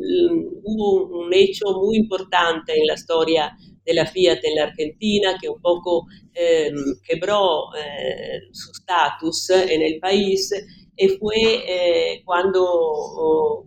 hubo 0.62 1.20
un 1.20 1.32
hecho 1.32 1.66
muy 1.80 1.96
importante 1.96 2.78
en 2.78 2.86
la 2.86 2.94
historia 2.94 3.56
de 3.86 3.94
la 3.94 4.04
Fiat 4.04 4.40
en 4.42 4.56
la 4.56 4.64
Argentina, 4.64 5.38
que 5.40 5.48
un 5.48 5.60
poco 5.60 6.06
eh, 6.34 6.72
quebró 7.06 7.74
eh, 7.74 8.40
su 8.52 8.72
status 8.72 9.50
en 9.50 9.80
el 9.80 10.00
país, 10.00 10.52
y 10.96 11.08
fue 11.08 11.36
eh, 11.36 12.22
cuando 12.24 12.64
oh, 12.64 13.64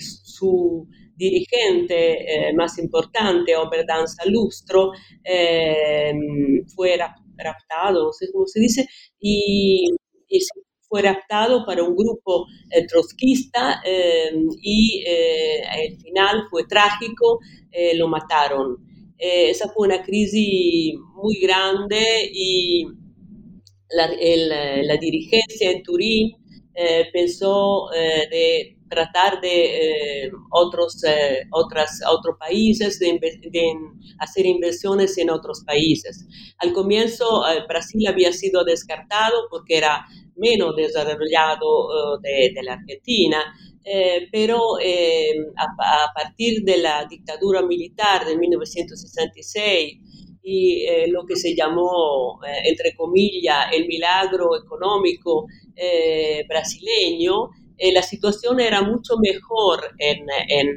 su 0.00 0.86
dirigente 1.16 2.52
más 2.54 2.78
importante, 2.78 3.56
Oberdanza 3.56 4.24
Lustro, 4.26 4.92
fue 6.74 6.96
raptado, 7.36 8.04
no 8.06 8.12
sé 8.12 8.26
cómo 8.32 8.46
se 8.46 8.60
dice, 8.60 8.86
y, 9.20 9.88
fue 10.88 11.00
raptado 11.02 11.64
para 11.64 11.82
un 11.82 11.96
grupo 11.96 12.46
trotskista 12.86 13.80
y 14.62 15.02
al 15.66 15.96
final 16.02 16.44
fue 16.50 16.64
trágico, 16.64 17.38
lo 17.94 18.08
mataron. 18.08 18.91
Eh, 19.24 19.50
esa 19.50 19.68
fue 19.68 19.86
una 19.86 20.02
crisis 20.02 20.94
muy 21.14 21.38
grande 21.38 22.28
y 22.32 22.84
la, 23.90 24.08
la 24.82 24.96
dirigencia 24.96 25.70
en 25.70 25.84
Turín 25.84 26.32
eh, 26.74 27.04
pensó 27.12 27.92
eh, 27.94 28.26
de 28.28 28.78
tratar 28.90 29.40
de 29.40 30.28
otros, 30.50 31.00
otras, 31.52 32.00
otros 32.10 32.36
países, 32.36 32.98
de, 32.98 33.12
de, 33.12 33.72
hacer 34.18 34.44
inversiones 34.44 35.16
en 35.16 35.30
otros 35.30 35.62
países. 35.64 36.26
Al 36.58 36.72
comienzo 36.72 37.42
Brasil 37.68 38.06
había 38.08 38.32
sido 38.32 38.64
descartado 38.64 39.46
porque 39.50 39.78
era 39.78 40.04
menos 40.36 40.74
desarrollado 40.76 42.18
de, 42.22 42.52
de 42.54 42.62
la 42.64 42.74
Argentina, 42.74 43.38
eh, 43.84 44.28
pero 44.30 44.78
eh, 44.80 45.34
a, 45.56 46.12
partir 46.14 46.62
de 46.62 46.78
la 46.78 47.04
dictadura 47.04 47.62
militar 47.62 48.24
de 48.24 48.36
1966 48.36 49.94
y 50.44 50.84
eh, 50.84 51.08
lo 51.08 51.24
que 51.24 51.36
se 51.36 51.54
llamó, 51.54 52.40
entre 52.64 52.94
comillas, 52.94 53.66
el 53.72 53.86
milagro 53.86 54.56
económico 54.56 55.46
brasileño, 56.48 57.48
la 57.92 58.02
situación 58.02 58.60
era 58.60 58.82
mucho 58.82 59.14
mejor 59.18 59.80
en, 59.98 60.26
en, 60.48 60.76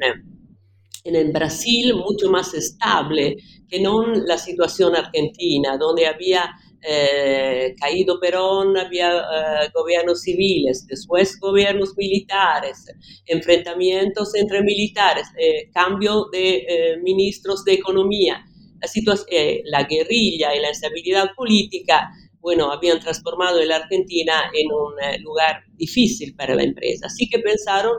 en 1.04 1.32
Brasil, 1.32 1.94
mucho 1.94 2.30
más 2.30 2.54
estable 2.54 3.36
que 3.68 3.80
no 3.80 4.06
la 4.06 4.38
situación 4.38 4.96
argentina, 4.96 5.76
donde 5.76 6.06
había 6.06 6.50
eh, 6.82 7.74
caído 7.80 8.20
Perón 8.20 8.76
había 8.76 9.10
eh, 9.10 9.70
gobiernos 9.74 10.20
civiles, 10.20 10.86
después 10.86 11.38
gobiernos 11.40 11.96
militares, 11.96 12.86
enfrentamientos 13.26 14.34
entre 14.34 14.62
militares, 14.62 15.26
eh, 15.38 15.70
cambio 15.72 16.26
de 16.30 16.98
ministros 17.02 17.64
de 17.64 17.74
economía, 17.74 18.44
la, 18.80 19.16
la 19.64 19.84
guerrilla 19.84 20.54
y 20.54 20.60
la 20.60 20.68
instabilidad 20.68 21.30
política, 21.34 22.10
bueno, 22.40 22.70
habían 22.70 23.00
transformado 23.00 23.64
la 23.64 23.76
Argentina 23.76 24.50
en 24.54 24.66
un 24.70 25.22
lugar 25.24 25.64
difícil 25.76 26.36
para 26.36 26.54
la 26.54 26.62
empresa. 26.62 27.06
Así 27.06 27.28
que 27.28 27.40
pensaron 27.40 27.96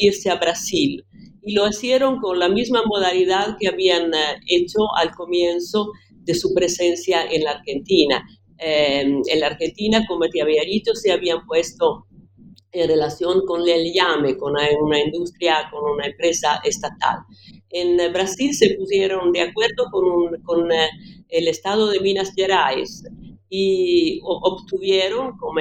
irse 0.00 0.30
a 0.30 0.34
Brasil 0.34 1.04
y 1.42 1.54
lo 1.54 1.68
hicieron 1.68 2.18
con 2.18 2.40
la 2.40 2.48
misma 2.48 2.82
modalidad 2.84 3.56
que 3.60 3.68
habían 3.68 4.10
hecho 4.48 4.78
al 4.96 5.14
comienzo 5.14 5.92
de 6.28 6.34
su 6.34 6.52
presencia 6.52 7.24
en 7.30 7.42
la 7.42 7.52
Argentina. 7.52 8.22
Em, 8.58 9.22
en 9.26 9.40
la 9.40 9.46
Argentina, 9.46 10.04
como 10.06 10.28
te 10.28 10.42
había 10.42 10.62
dicho, 10.62 10.94
se 10.94 11.10
habían 11.10 11.46
puesto 11.46 12.04
en 12.70 12.86
relación 12.86 13.46
con 13.46 13.66
el 13.66 13.92
llame, 13.94 14.36
con 14.36 14.52
una 14.52 15.00
industria, 15.00 15.70
con 15.72 15.90
una 15.90 16.06
empresa 16.06 16.60
estatal. 16.64 17.20
En 17.70 17.96
Brasil 18.12 18.54
se 18.54 18.74
pusieron 18.74 19.32
de 19.32 19.40
acuerdo 19.40 19.86
con, 19.90 20.42
con 20.42 20.68
el 21.28 21.48
estado 21.48 21.88
de 21.88 22.00
Minas 22.00 22.30
Gerais 22.36 23.04
y 23.50 24.20
obtuvieron, 24.22 25.36
como 25.38 25.60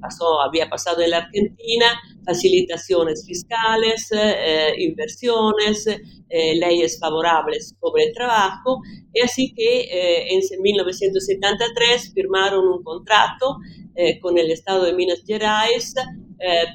pasó, 0.00 0.40
había 0.40 0.68
pasado 0.68 1.02
en 1.02 1.10
la 1.10 1.18
Argentina, 1.18 2.00
facilitaciones 2.24 3.24
fiscales, 3.26 4.08
eh, 4.12 4.74
inversiones, 4.78 5.86
eh, 5.86 6.54
leyes 6.54 6.98
favorables 7.00 7.74
sobre 7.80 8.04
el 8.04 8.14
trabajo, 8.14 8.80
y 9.12 9.20
así 9.20 9.52
que 9.52 9.80
eh, 9.80 10.34
en 10.34 10.62
1973 10.62 12.12
firmaron 12.14 12.66
un 12.66 12.82
contrato 12.82 13.56
con 14.20 14.36
el 14.38 14.50
Estado 14.50 14.86
de 14.86 14.92
Minas 14.92 15.22
Gerais 15.24 15.94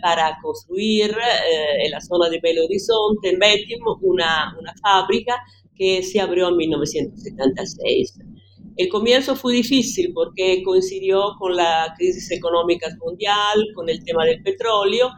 para 0.01 0.37
construir 0.41 1.13
en 1.83 1.91
la 1.91 1.99
zona 1.99 2.29
de 2.29 2.39
Belo 2.39 2.63
Horizonte, 2.63 3.31
en 3.31 3.39
Betim, 3.39 3.81
una, 4.01 4.55
una 4.57 4.73
fábrica 4.81 5.35
que 5.75 6.01
se 6.01 6.21
abrió 6.21 6.47
en 6.47 6.55
1976. 6.55 8.19
El 8.79 8.88
comienzo 8.88 9.36
fue 9.36 9.55
difícil 9.55 10.13
porque 10.13 10.63
coincidió 10.63 11.36
con 11.38 11.53
la 11.53 11.93
crisis 11.98 12.31
económica 12.31 12.88
mundial, 13.03 13.65
con 13.75 13.89
el 13.89 14.01
tema 14.05 14.24
del 14.24 14.41
petróleo 14.41 15.09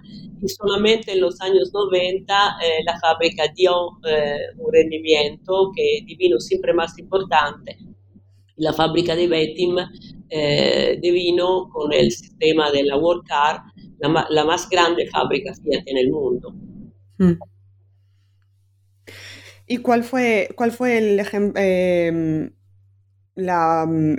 y 0.41 0.49
solamente 0.49 1.11
en 1.11 1.21
los 1.21 1.39
años 1.41 1.71
90 1.71 2.33
eh, 2.33 2.83
la 2.83 2.99
fábrica 2.99 3.43
dio 3.55 3.99
eh, 4.09 4.57
un 4.57 4.73
rendimiento 4.73 5.71
que 5.75 6.03
divino 6.07 6.39
siempre 6.39 6.73
más 6.73 6.97
importante. 6.97 7.77
La 8.55 8.73
fábrica 8.73 9.15
de 9.15 9.27
Betim 9.27 9.75
eh, 10.27 10.97
divino 10.99 11.69
con 11.71 11.93
el 11.93 12.11
sistema 12.11 12.71
de 12.71 12.83
la 12.83 12.97
World 12.97 13.27
Car 13.27 13.61
la, 13.99 14.25
la, 14.27 14.43
más 14.43 14.67
grande 14.67 15.05
fábrica 15.05 15.53
Fiat 15.53 15.83
en 15.85 15.97
el 15.97 16.09
mundo. 16.09 16.51
Hmm. 17.19 17.37
¿Y 19.67 19.77
cuál 19.77 20.03
fue, 20.03 20.49
cuál 20.55 20.71
fue 20.71 20.97
el 20.97 21.19
ejemplo? 21.19 21.61
La, 23.35 23.85
mm, 23.87 24.17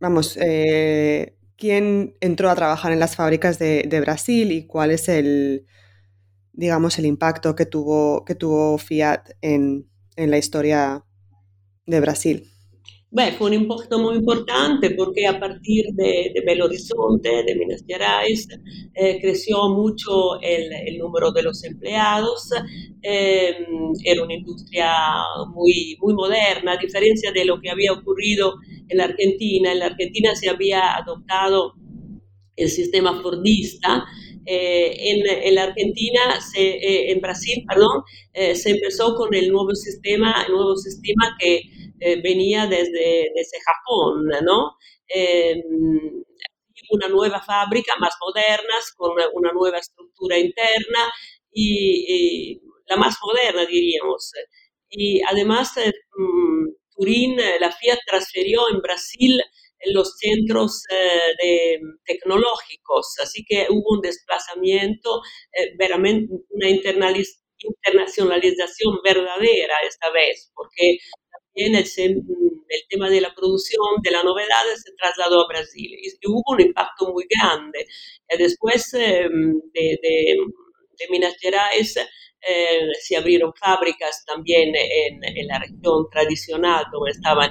vamos, 0.00 0.38
eh, 0.40 1.36
quién 1.56 2.16
entró 2.20 2.50
a 2.50 2.54
trabajar 2.54 2.92
en 2.92 3.00
las 3.00 3.16
fábricas 3.16 3.58
de, 3.58 4.00
Brasil 4.00 4.52
y 4.52 4.66
cuál 4.66 4.90
es 4.90 5.08
el, 5.08 5.66
digamos, 6.52 6.98
el 6.98 7.06
impacto 7.06 7.54
que 7.56 7.66
tuvo, 7.66 8.24
que 8.24 8.34
tuvo 8.34 8.78
Fiat 8.78 9.30
en, 9.42 9.88
en 10.16 10.30
la 10.30 10.38
historia 10.38 11.04
de 11.86 12.00
Brasil. 12.00 12.53
Fue 13.38 13.46
un 13.46 13.54
impacto 13.54 14.00
muy 14.00 14.16
importante 14.16 14.90
porque 14.90 15.24
a 15.24 15.38
partir 15.38 15.84
de, 15.92 16.32
de 16.34 16.42
Belo 16.44 16.64
Horizonte, 16.64 17.44
de 17.44 17.54
Minas 17.54 17.84
Gerais, 17.86 18.48
eh, 18.92 19.20
creció 19.20 19.68
mucho 19.68 20.40
el, 20.42 20.72
el, 20.72 20.98
número 20.98 21.30
de 21.30 21.44
los 21.44 21.62
empleados. 21.62 22.50
Eh, 23.02 23.54
era 24.02 24.24
una 24.24 24.34
industria 24.34 24.92
muy, 25.54 25.96
muy 26.00 26.12
moderna, 26.14 26.72
a 26.72 26.76
diferencia 26.76 27.30
de 27.30 27.44
lo 27.44 27.60
que 27.60 27.70
había 27.70 27.92
ocurrido 27.92 28.54
en 28.88 28.98
la 28.98 29.04
Argentina. 29.04 29.70
En 29.70 29.78
la 29.78 29.86
Argentina 29.86 30.34
se 30.34 30.48
había 30.48 30.96
adoptado 30.96 31.74
el 32.56 32.68
sistema 32.68 33.20
fordista. 33.22 34.04
Eh, 34.46 34.94
en, 34.98 35.26
en, 35.26 35.54
la 35.54 35.64
Argentina, 35.64 36.20
se, 36.40 36.60
eh, 36.60 37.12
en 37.12 37.20
Brasil, 37.20 37.64
perdón, 37.66 38.02
eh, 38.34 38.54
se 38.54 38.72
empezó 38.72 39.14
con 39.14 39.32
el 39.34 39.50
nuevo 39.50 39.74
sistema, 39.74 40.44
el 40.46 40.52
nuevo 40.52 40.76
sistema 40.76 41.34
que 41.38 41.62
eh, 42.00 42.20
venía 42.20 42.66
desde, 42.66 43.30
desde, 43.34 43.58
Japón, 43.64 44.26
¿no? 44.42 44.76
Eh, 45.08 45.62
una 46.90 47.08
nueva 47.08 47.40
fábrica 47.40 47.94
más 48.00 48.14
moderna, 48.20 48.74
con 48.96 49.12
una 49.34 49.52
nueva 49.52 49.78
estructura 49.78 50.36
interna 50.38 51.12
y, 51.52 52.60
la 52.86 52.96
más 52.96 53.16
moderna, 53.22 53.64
diríamos. 53.64 54.32
Y 54.90 55.22
además, 55.22 55.76
eh, 55.78 55.92
mm, 56.16 56.68
Turín, 56.96 57.36
la 57.60 57.72
Fiat 57.72 57.98
transfirió 58.06 58.68
en 58.70 58.80
Brasil 58.80 59.40
los 59.86 60.16
centros 60.18 60.82
de, 60.88 61.80
tecnológicos, 62.04 63.18
así 63.22 63.44
que 63.44 63.66
hubo 63.70 63.96
un 63.96 64.00
desplazamiento, 64.00 65.20
veramente 65.76 66.32
una 66.50 66.68
internacionalización 66.68 69.00
verdadera 69.02 69.74
esta 69.86 70.10
vez, 70.10 70.50
porque 70.54 70.98
el, 71.54 71.74
el, 71.74 72.82
tema 72.88 73.08
de 73.10 73.20
la 73.20 73.34
producción, 73.34 74.02
de 74.02 74.10
la 74.10 74.22
novedad, 74.22 74.64
se 74.76 74.92
trasladó 74.96 75.44
a 75.44 75.48
Brasil 75.48 75.90
y, 75.92 76.26
hubo 76.26 76.42
un 76.48 76.60
impacto 76.60 77.12
muy 77.12 77.26
grande. 77.28 77.86
Y 78.28 78.38
después 78.38 78.92
em, 78.94 79.60
de, 79.72 79.98
de, 80.02 80.36
de, 80.98 81.08
Minas 81.10 81.36
Gerais 81.40 81.96
eh, 81.96 82.88
se 83.00 83.16
abrieron 83.16 83.52
fábricas 83.54 84.24
también 84.26 84.74
en, 84.74 85.24
en, 85.24 85.46
la 85.46 85.58
región 85.60 86.06
tradicional 86.10 86.84
donde 86.92 87.12
estaban 87.12 87.50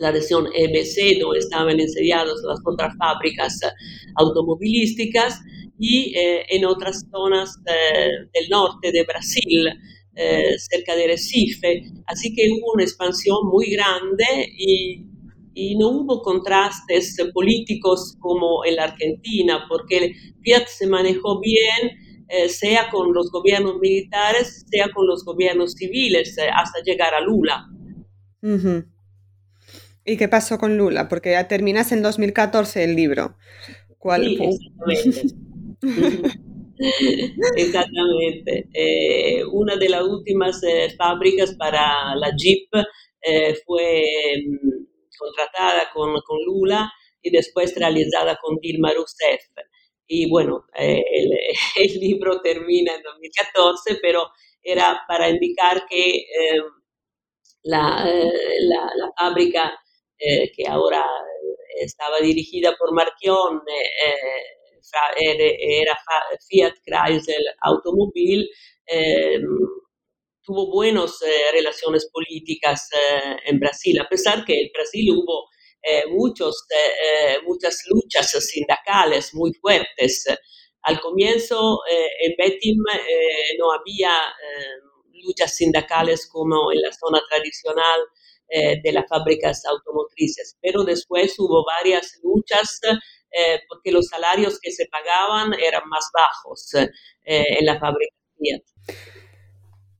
la 0.00 0.10
región 0.10 0.48
EBC, 0.54 1.20
donde 1.20 1.40
estaban 1.40 1.78
ensediadas 1.78 2.40
las 2.44 2.58
otras 2.64 2.96
fábricas 2.96 3.60
automovilísticas 4.16 5.40
y 5.78 6.16
eh, 6.16 6.44
en 6.48 6.64
otras 6.64 7.06
zonas 7.10 7.56
eh, 7.66 8.10
del 8.34 8.48
norte 8.50 8.92
de 8.92 9.04
Brasil, 9.04 9.68
eh, 10.14 10.58
cerca 10.58 10.96
de 10.96 11.06
Recife, 11.06 11.84
así 12.06 12.34
que 12.34 12.48
hubo 12.50 12.72
una 12.74 12.82
expansión 12.82 13.38
muy 13.50 13.70
grande 13.70 14.24
y, 14.58 15.06
y, 15.54 15.76
no 15.76 15.90
hubo 15.90 16.22
contrastes 16.22 17.16
políticos 17.32 18.16
como 18.18 18.64
en 18.64 18.76
la 18.76 18.84
Argentina, 18.84 19.66
porque 19.68 20.12
Fiat 20.42 20.66
se 20.66 20.86
manejó 20.88 21.40
bien, 21.40 21.96
eh, 22.28 22.48
sea 22.48 22.90
con 22.90 23.12
los 23.12 23.30
gobiernos 23.30 23.78
militares, 23.80 24.64
sea 24.70 24.90
con 24.92 25.06
los 25.06 25.24
gobiernos 25.24 25.74
civiles, 25.74 26.36
eh, 26.38 26.48
hasta 26.54 26.80
llegar 26.84 27.14
a 27.14 27.20
Lula. 27.20 27.66
¿Y 30.04 30.16
qué 30.16 30.28
pasó 30.28 30.58
con 30.58 30.76
Lula? 30.76 31.08
Porque 31.08 31.32
ya 31.32 31.48
terminas 31.48 31.92
en 31.92 32.02
2014 32.02 32.84
el 32.84 32.94
libro. 32.94 33.36
¿Cuál 33.98 34.24
sí, 34.24 34.38
Exactamente. 34.88 36.40
Exactamente. 37.56 38.68
Eh, 38.72 39.44
una 39.52 39.76
de 39.76 39.88
las 39.88 40.02
últimas 40.02 40.62
eh, 40.62 40.88
fábricas 40.96 41.54
para 41.56 42.14
la 42.16 42.30
Jeep 42.36 42.68
eh, 43.20 43.54
fue 43.66 44.02
mm, 44.46 44.86
contratada 45.18 45.90
con, 45.92 46.14
con, 46.22 46.38
Lula 46.46 46.90
y 47.20 47.30
después 47.30 47.76
realizada 47.76 48.38
con 48.40 48.56
Dilma 48.60 48.92
Rousseff. 48.92 49.42
Y 50.06 50.28
bueno, 50.30 50.66
el, 50.74 52.00
libro 52.00 52.40
termina 52.40 52.94
en 52.94 53.02
2014, 53.02 53.98
pero 54.00 54.30
era 54.62 55.02
para 55.06 55.28
indicar 55.28 55.86
que 55.86 56.24
la, 57.62 58.04
la, 58.04 58.90
la, 58.96 59.12
fábrica 59.18 59.78
que 60.18 60.66
ahora 60.68 61.04
estaba 61.76 62.18
dirigida 62.20 62.74
por 62.76 62.92
Marchion 62.92 63.62
era 65.16 65.96
Fiat 66.48 66.74
Chrysler 66.84 67.40
Automobil, 67.62 68.48
eh, 68.92 69.38
tuvo 70.42 70.72
buenas 70.72 71.22
eh, 71.22 71.52
relaciones 71.52 72.10
políticas 72.12 72.88
eh, 72.92 73.36
en 73.46 73.60
Brasil, 73.60 74.00
a 74.00 74.08
pesar 74.08 74.44
que 74.44 74.62
en 74.62 74.68
Brasil 74.72 75.10
hubo 75.12 75.48
muchos, 76.10 76.66
muchas 77.46 77.82
luchas 77.88 78.32
sindicales 78.32 79.32
muy 79.32 79.50
fuertes. 79.54 80.26
Al 80.82 81.00
comienzo 81.00 81.78
en 81.88 82.34
Betim 82.36 82.76
no 83.58 83.72
había 83.72 84.12
luchas 85.24 85.56
sindicales 85.56 86.28
como 86.30 86.70
en 86.70 86.82
la 86.82 86.92
zona 86.92 87.22
tradicional 87.30 88.00
de 88.50 88.92
las 88.92 89.06
fábricas 89.08 89.64
automotrices, 89.64 90.58
pero 90.60 90.84
después 90.84 91.34
hubo 91.38 91.64
varias 91.64 92.20
luchas 92.22 92.78
eh, 93.32 93.60
porque 93.68 93.92
los 93.92 94.06
salarios 94.06 94.58
que 94.60 94.72
se 94.72 94.86
pagaban 94.86 95.52
eran 95.54 95.88
más 95.88 96.10
bajos 96.12 96.74
eh, 96.74 96.88
en 97.24 97.66
la 97.66 97.78
fábrica. 97.78 98.14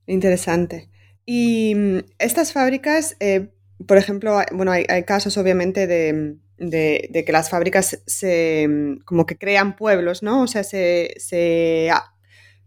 Interesante. 0.07 0.89
Y 1.25 1.73
mm, 1.75 1.99
estas 2.19 2.51
fábricas, 2.53 3.15
eh, 3.19 3.53
por 3.87 3.97
ejemplo, 3.97 4.39
bueno, 4.51 4.71
hay, 4.71 4.85
casos 5.05 5.37
obviamente 5.37 5.87
de, 5.87 6.35
de, 6.57 7.23
que 7.25 7.31
las 7.31 7.49
fábricas 7.49 8.01
se, 8.05 8.67
mm, 8.67 9.03
como 9.05 9.25
que 9.25 9.37
crean 9.37 9.75
pueblos, 9.75 10.23
¿no? 10.23 10.43
O 10.43 10.47
sea, 10.47 10.63
se, 10.63 11.13
se, 11.17 11.89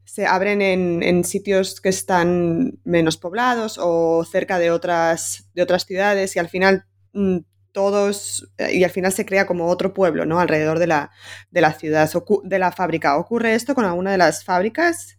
se 0.05 0.27
abren 0.27 0.63
en, 0.63 1.03
en, 1.03 1.25
sitios 1.25 1.81
que 1.81 1.91
están 1.91 2.79
menos 2.85 3.17
poblados 3.17 3.79
o 3.79 4.25
cerca 4.25 4.59
de 4.59 4.71
otras, 4.71 5.51
de 5.55 5.63
otras 5.63 5.85
ciudades 5.85 6.35
y 6.37 6.39
al 6.39 6.49
final 6.49 6.87
mm, 7.13 7.39
todos, 7.75 8.49
eh, 8.57 8.77
y 8.77 8.85
al 8.85 8.91
final 8.91 9.13
se 9.13 9.27
crea 9.27 9.47
como 9.47 9.69
otro 9.69 9.93
pueblo, 9.93 10.25
¿no? 10.25 10.41
Alrededor 10.41 10.79
de 10.79 10.87
la, 10.87 11.11
de 11.51 11.61
la 11.61 11.75
ciudad, 11.75 12.11
de 12.45 12.59
la 12.59 12.73
fábrica. 12.73 13.19
¿Ocurre 13.19 13.55
esto 13.55 13.75
con 13.75 13.85
alguna 13.85 14.13
de 14.13 14.19
las 14.19 14.45
fábricas? 14.45 15.19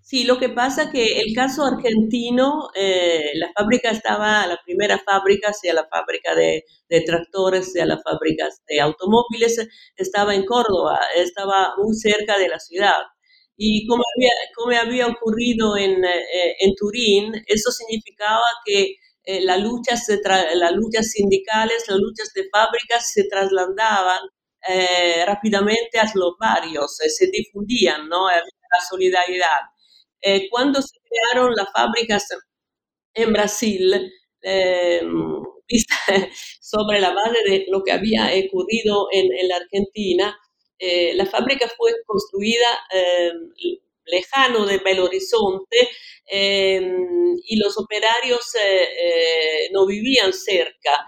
Sí, 0.00 0.24
lo 0.24 0.38
que 0.38 0.48
pasa 0.48 0.90
que 0.90 1.20
el 1.20 1.34
caso 1.34 1.64
argentino, 1.66 2.70
eh, 2.74 3.30
la 3.34 3.52
fábrica 3.54 3.90
estaba, 3.90 4.46
la 4.46 4.58
primera 4.64 4.98
fábrica, 4.98 5.52
sea 5.52 5.74
la 5.74 5.86
fábrica 5.86 6.34
de, 6.34 6.64
tractores, 7.04 7.72
sea 7.72 7.84
la 7.84 8.00
fábrica 8.00 8.48
de 8.66 8.80
automóviles, 8.80 9.68
estaba 9.96 10.34
en 10.34 10.46
Córdoba, 10.46 10.98
estaba 11.14 11.74
muy 11.76 11.94
cerca 11.94 12.38
de 12.38 12.48
la 12.48 12.58
ciudad. 12.58 13.02
Y 13.58 13.86
como 13.86 14.02
había, 14.16 14.30
como 14.56 14.70
había 14.74 15.06
ocurrido 15.08 15.76
en, 15.76 16.02
eh, 16.02 16.56
en 16.60 16.74
Turín, 16.74 17.34
eso 17.46 17.70
significaba 17.70 18.40
que 18.64 18.94
eh, 19.28 19.40
las 19.44 19.60
luchas 19.60 21.10
sindicales, 21.10 21.84
las 21.88 21.98
luchas 21.98 22.32
de 22.34 22.48
fábricas 22.50 23.12
se 23.12 23.24
trasladaban 23.24 24.20
rápidamente 25.26 25.98
a 25.98 26.10
los 26.14 26.34
barrios, 26.38 26.96
se 26.96 27.26
difundían, 27.28 28.08
¿no? 28.08 28.26
la 28.28 28.86
solidaridad. 28.88 29.60
Eh, 30.20 30.48
cuando 30.50 30.82
se 30.82 30.98
crearon 31.08 31.54
las 31.54 31.68
fábricas 31.72 32.26
en 33.14 33.32
Brasil, 33.32 34.12
eh, 34.42 35.02
sobre 36.60 37.00
la 37.00 37.12
base 37.12 37.38
de 37.46 37.66
lo 37.68 37.82
que 37.84 37.92
había 37.92 38.30
ocurrido 38.46 39.08
en, 39.12 39.48
la 39.48 39.56
Argentina, 39.56 40.38
eh, 40.78 41.14
la 41.14 41.26
fábrica 41.26 41.68
fue 41.76 41.92
construida 42.06 42.78
lejano 44.08 44.66
de 44.66 44.78
Belo 44.78 45.04
Horizonte 45.04 45.88
y 46.30 47.56
los 47.56 47.78
operarios 47.78 48.46
no 49.72 49.86
vivían 49.86 50.32
cerca. 50.32 51.06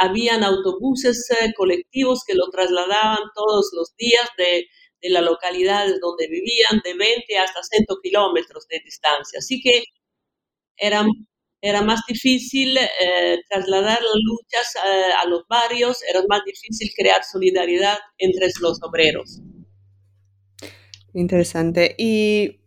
habían 0.00 0.42
autobuses 0.42 1.28
colectivos 1.56 2.24
que 2.26 2.34
lo 2.34 2.50
trasladaban 2.50 3.20
todos 3.34 3.70
los 3.74 3.94
días 3.96 4.28
de, 4.38 4.66
de 5.00 5.10
las 5.10 5.22
localidades 5.22 6.00
donde 6.00 6.28
vivían, 6.28 6.80
de 6.84 6.94
20 6.94 7.38
hasta 7.38 7.62
100 7.62 7.86
kilómetros 8.02 8.66
de 8.68 8.80
distancia. 8.84 9.38
Así 9.38 9.60
que 9.60 9.84
era, 10.76 11.04
era 11.60 11.82
más 11.82 12.00
difícil 12.06 12.76
eh, 12.78 13.38
trasladar 13.48 14.00
las 14.02 14.14
luchas 14.24 14.74
eh, 14.76 15.12
a 15.22 15.28
los 15.28 15.46
barrios, 15.48 16.02
era 16.02 16.22
más 16.28 16.42
difícil 16.44 16.90
crear 16.96 17.22
solidaridad 17.24 17.98
entre 18.18 18.48
los 18.60 18.78
obreros. 18.82 19.40
Interesante. 21.16 21.94
Y 21.96 22.60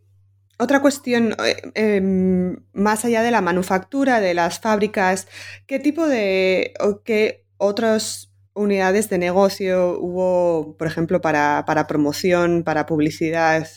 otra 0.57 0.81
cuestión, 0.81 1.35
eh, 1.45 1.61
em, 1.75 2.57
más 2.73 3.05
allá 3.05 3.21
de 3.21 3.29
la 3.29 3.41
manufactura, 3.41 4.19
de 4.19 4.33
las 4.33 4.59
fábricas, 4.59 5.27
¿qué 5.67 5.77
tipo 5.77 6.07
de, 6.07 6.73
qué 7.05 7.45
otros 7.57 8.33
unidades 8.55 9.07
de 9.09 9.19
negocio 9.19 9.99
hubo, 9.99 10.75
por 10.77 10.87
ejemplo, 10.87 11.21
para, 11.21 11.63
promoción, 11.87 12.63
para 12.63 12.87
publicidad? 12.87 13.67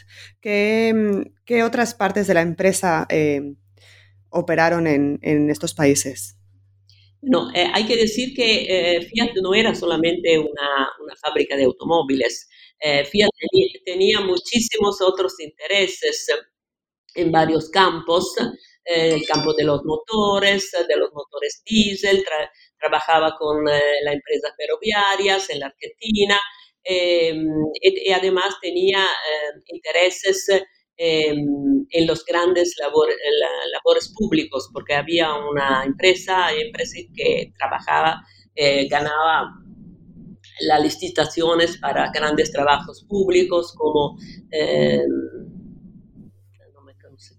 ¿Qué, 0.41 0.93
mm, 0.95 1.63
otras 1.67 1.95
partes 1.95 2.27
de 2.27 2.35
la 2.35 2.41
empresa 2.41 3.07
eh, 3.11 3.55
operaron 4.31 4.87
en, 4.87 5.51
estos 5.51 5.75
países? 5.75 6.39
Bueno, 7.21 7.51
eh, 7.55 7.69
hay 7.75 7.85
que 7.85 7.97
decir 7.97 8.35
que 8.35 8.97
eh, 8.97 9.03
Fiat 9.03 9.33
no 9.43 9.55
era 9.55 9.75
solamente 9.75 10.39
una, 10.39 10.89
fábrica 11.21 11.57
de 11.57 11.65
automóviles. 11.65 12.49
Fiat 12.83 13.31
tenía, 13.85 14.21
muchísimos 14.21 15.01
otros 15.01 15.39
intereses 15.39 16.27
en 17.15 17.31
varios 17.31 17.71
campos, 17.71 18.35
el 18.85 19.25
campo 19.27 19.55
de 19.55 19.65
los 19.65 19.85
motores, 19.85 20.71
de 20.89 20.97
los 20.97 21.13
motores 21.13 21.63
diésel, 21.65 22.25
trabajaba 22.79 23.37
con 23.39 23.69
eh, 23.69 23.81
las 24.03 24.15
empresas 24.15 24.53
ferroviarias 24.57 25.51
en 25.51 25.61
la 25.61 25.67
Argentina 25.67 26.39
em, 26.83 27.47
y, 27.81 28.11
además 28.11 28.57
tenía 28.61 28.99
em, 28.99 29.63
intereses 29.67 30.49
em, 30.97 31.87
en 31.91 32.07
los 32.07 32.25
grandes 32.25 32.75
labores 32.79 34.13
públicos, 34.17 34.69
porque 34.73 34.95
había 34.95 35.33
una 35.35 35.85
empresa, 35.85 36.53
empresa 36.53 36.97
que 37.15 37.53
trabajaba, 37.57 38.21
eh, 38.55 38.89
ganaba 38.89 39.49
las 40.61 40.83
licitaciones 40.83 41.79
para 41.79 42.11
grandes 42.11 42.53
trabajos 42.53 43.05
públicos 43.09 43.75
como 43.77 44.17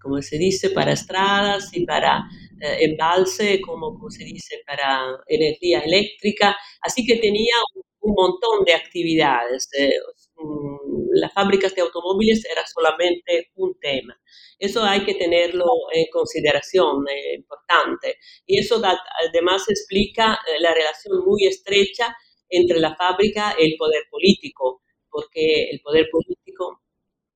como 0.04 0.20
se 0.20 0.38
dice, 0.38 0.70
para 0.70 0.92
estradas 0.92 1.70
y 1.72 1.84
para 1.86 2.24
eh, 2.60 2.84
embalse, 2.84 3.60
como, 3.60 3.94
como, 3.94 4.10
se 4.10 4.24
dice, 4.24 4.62
para 4.66 5.18
energía 5.26 5.80
eléctrica. 5.80 6.56
Así 6.82 7.04
que 7.06 7.16
tenía 7.16 7.54
un, 8.00 8.14
montón 8.14 8.64
de 8.66 8.74
actividades. 8.74 9.66
Eh, 9.78 9.94
mm, 10.36 11.20
las 11.20 11.32
fábricas 11.32 11.74
de 11.74 11.80
automóviles 11.80 12.44
era 12.44 12.66
solamente 12.66 13.50
un 13.54 13.78
tema. 13.80 14.14
Eso 14.58 14.84
hay 14.84 15.04
que 15.04 15.14
tenerlo 15.14 15.64
en 15.92 16.04
consideración, 16.12 17.04
eh, 17.08 17.36
importante. 17.36 18.18
Y 18.46 18.58
eso 18.58 18.82
además 19.26 19.64
explica 19.70 20.38
la 20.60 20.74
relación 20.74 21.24
muy 21.24 21.46
estrecha 21.46 22.14
entre 22.56 22.80
la 22.80 22.94
fábrica 22.96 23.54
y 23.58 23.72
el 23.72 23.76
poder 23.76 24.02
político, 24.10 24.82
porque 25.10 25.70
el 25.70 25.80
poder 25.80 26.08
político, 26.10 26.80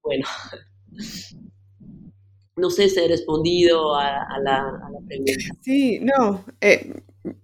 bueno, 0.02 0.26
No 2.58 2.70
sé 2.70 2.88
si 2.88 2.98
he 2.98 3.08
respondido 3.08 3.94
a, 3.94 4.26
la, 4.42 4.64
pregunta. 5.06 5.32
Sí, 5.62 6.00
no, 6.00 6.44
eh, 6.60 6.92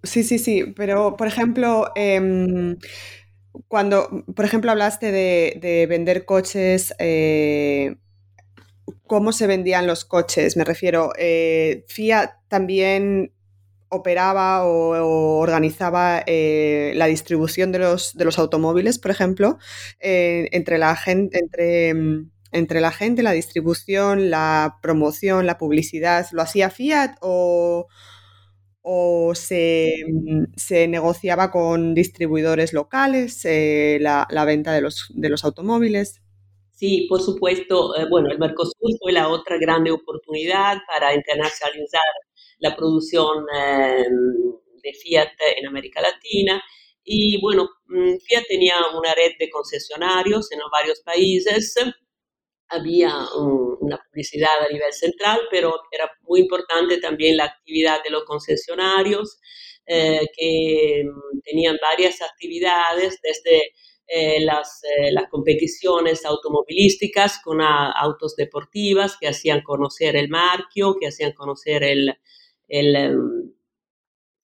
sí, 0.03 0.23
sí, 0.23 0.37
sí, 0.37 0.73
pero 0.75 1.15
por 1.15 1.27
ejemplo, 1.27 1.89
em, 1.95 2.77
cuando, 3.69 4.25
por 4.35 4.43
ejemplo, 4.43 4.71
hablaste 4.71 5.11
de, 5.11 5.85
vender 5.87 6.25
coches, 6.25 6.93
eh, 6.99 7.95
¿cómo 9.07 9.31
se 9.31 9.47
vendían 9.47 9.87
los 9.87 10.03
coches? 10.03 10.57
Me 10.57 10.65
refiero, 10.65 11.13
eh, 11.17 11.85
Fiat 11.87 12.31
también 12.49 13.31
operaba 13.95 14.65
o, 14.65 15.39
organizaba 15.39 16.23
la 16.27 17.05
distribución 17.07 17.71
de 17.71 17.79
los, 17.79 18.13
de 18.13 18.25
los 18.25 18.39
automóviles, 18.39 18.99
por 18.99 19.11
ejemplo, 19.11 19.57
entre 19.99 20.77
la 20.77 20.95
gente, 20.95 21.39
entre 21.39 21.89
em, 21.89 22.29
entre 22.55 22.79
la 22.79 22.91
gente, 22.91 23.21
la 23.21 23.33
distribución, 23.33 24.29
la 24.29 24.79
promoción, 24.81 25.45
la 25.45 25.57
publicidad, 25.57 26.25
¿lo 26.31 26.41
hacía 26.41 26.69
Fiat 26.69 27.17
o, 27.19 27.87
se, 29.33 30.05
negociaba 30.87 31.51
con 31.51 31.93
distribuidores 31.93 32.71
locales 32.71 33.43
eh, 33.43 33.97
la, 33.99 34.45
venta 34.45 34.71
de 34.71 34.79
los, 34.81 35.07
de 35.13 35.29
los 35.29 35.43
automóviles? 35.43 36.21
Sí, 36.71 37.07
por 37.09 37.21
supuesto. 37.21 37.97
Eh, 37.97 38.05
bueno, 38.09 38.29
el 38.29 38.39
Mercosur 38.39 38.91
fue 39.01 39.11
la 39.11 39.27
otra 39.27 39.57
grande 39.57 39.91
oportunidad 39.91 40.77
para 40.87 41.13
internacionalizar 41.13 42.01
la 42.59 42.75
producción 42.75 43.45
em, 43.53 44.53
de 44.83 44.93
Fiat 44.93 45.31
en 45.57 45.67
América 45.67 46.01
Latina. 46.01 46.61
Y 47.03 47.39
bueno, 47.41 47.69
mm, 47.87 48.17
Fiat 48.25 48.43
tenía 48.47 48.75
una 48.97 49.13
red 49.13 49.33
de 49.39 49.49
concesionarios 49.49 50.51
en 50.51 50.59
varios 50.71 51.01
países 51.01 51.75
había 52.69 53.13
una 53.79 53.99
publicidad 54.09 54.65
a 54.67 54.71
nivel 54.71 54.91
central, 54.93 55.41
pero 55.51 55.73
era 55.91 56.11
muy 56.23 56.41
importante 56.41 56.97
también 56.97 57.37
la 57.37 57.45
actividad 57.45 58.03
de 58.03 58.09
los 58.09 58.23
concesionarios, 58.25 59.39
eh, 59.85 60.27
que 60.35 61.03
mm, 61.05 61.39
tenían 61.41 61.77
varias 61.81 62.21
actividades, 62.21 63.19
desde 63.21 63.73
eh, 64.07 64.39
las, 64.43 64.81
eh, 64.83 65.11
las, 65.11 65.29
competiciones 65.29 66.25
automovilísticas 66.25 67.39
con 67.43 67.61
autos 67.61 68.35
deportivas 68.35 69.17
que 69.19 69.27
hacían 69.27 69.61
conocer 69.61 70.15
el 70.15 70.29
marquio, 70.29 70.95
que 70.99 71.07
hacían 71.07 71.33
conocer 71.33 71.83
el, 71.83 72.15
el, 72.67 72.95
em, 72.95 73.51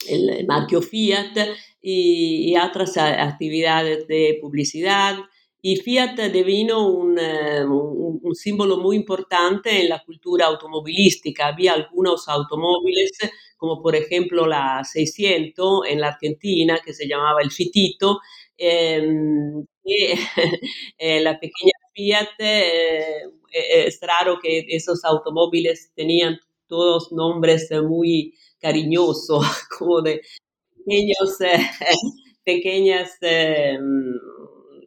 el 0.08 0.46
marquio 0.48 0.82
Fiat 0.82 1.38
y, 1.82 2.52
y 2.52 2.58
otras 2.58 2.98
actividades 2.98 4.08
de 4.08 4.38
publicidad 4.42 5.18
y 5.64 5.76
Fiat 5.78 6.16
devino 6.16 6.80
eh, 7.20 7.64
un, 7.64 8.20
un, 8.24 8.36
símbolo 8.36 8.78
muy 8.78 8.96
importante 8.96 9.80
en 9.80 9.90
la 9.90 10.04
cultura 10.04 10.48
automovilística. 10.48 11.48
Había 11.48 11.74
algunos 11.74 12.28
automóviles, 12.28 13.12
como 13.58 13.82
por 13.82 13.96
ejemplo 13.96 14.48
la 14.48 14.84
600 14.84 15.84
en 15.88 16.02
la 16.02 16.08
Argentina, 16.10 16.80
que 16.84 16.94
se 16.94 17.08
llamaba 17.08 17.42
el 17.44 17.52
Fitito, 17.52 18.20
em, 18.58 19.64
eh, 20.98 21.22
la 21.22 21.40
pequeña 21.40 21.74
Fiat, 21.94 22.30
eh, 22.40 23.22
es 23.52 24.00
raro 24.02 24.40
que 24.42 24.66
esos 24.70 25.04
automóviles 25.06 25.92
tenían 25.94 26.40
todos 26.72 27.12
nombres 27.12 27.70
muy 27.84 28.34
cariñosos, 28.62 29.46
como 29.78 30.02
de 30.02 30.22
pequeños, 30.78 31.38
pequeñas 32.46 33.18
em, 33.20 34.14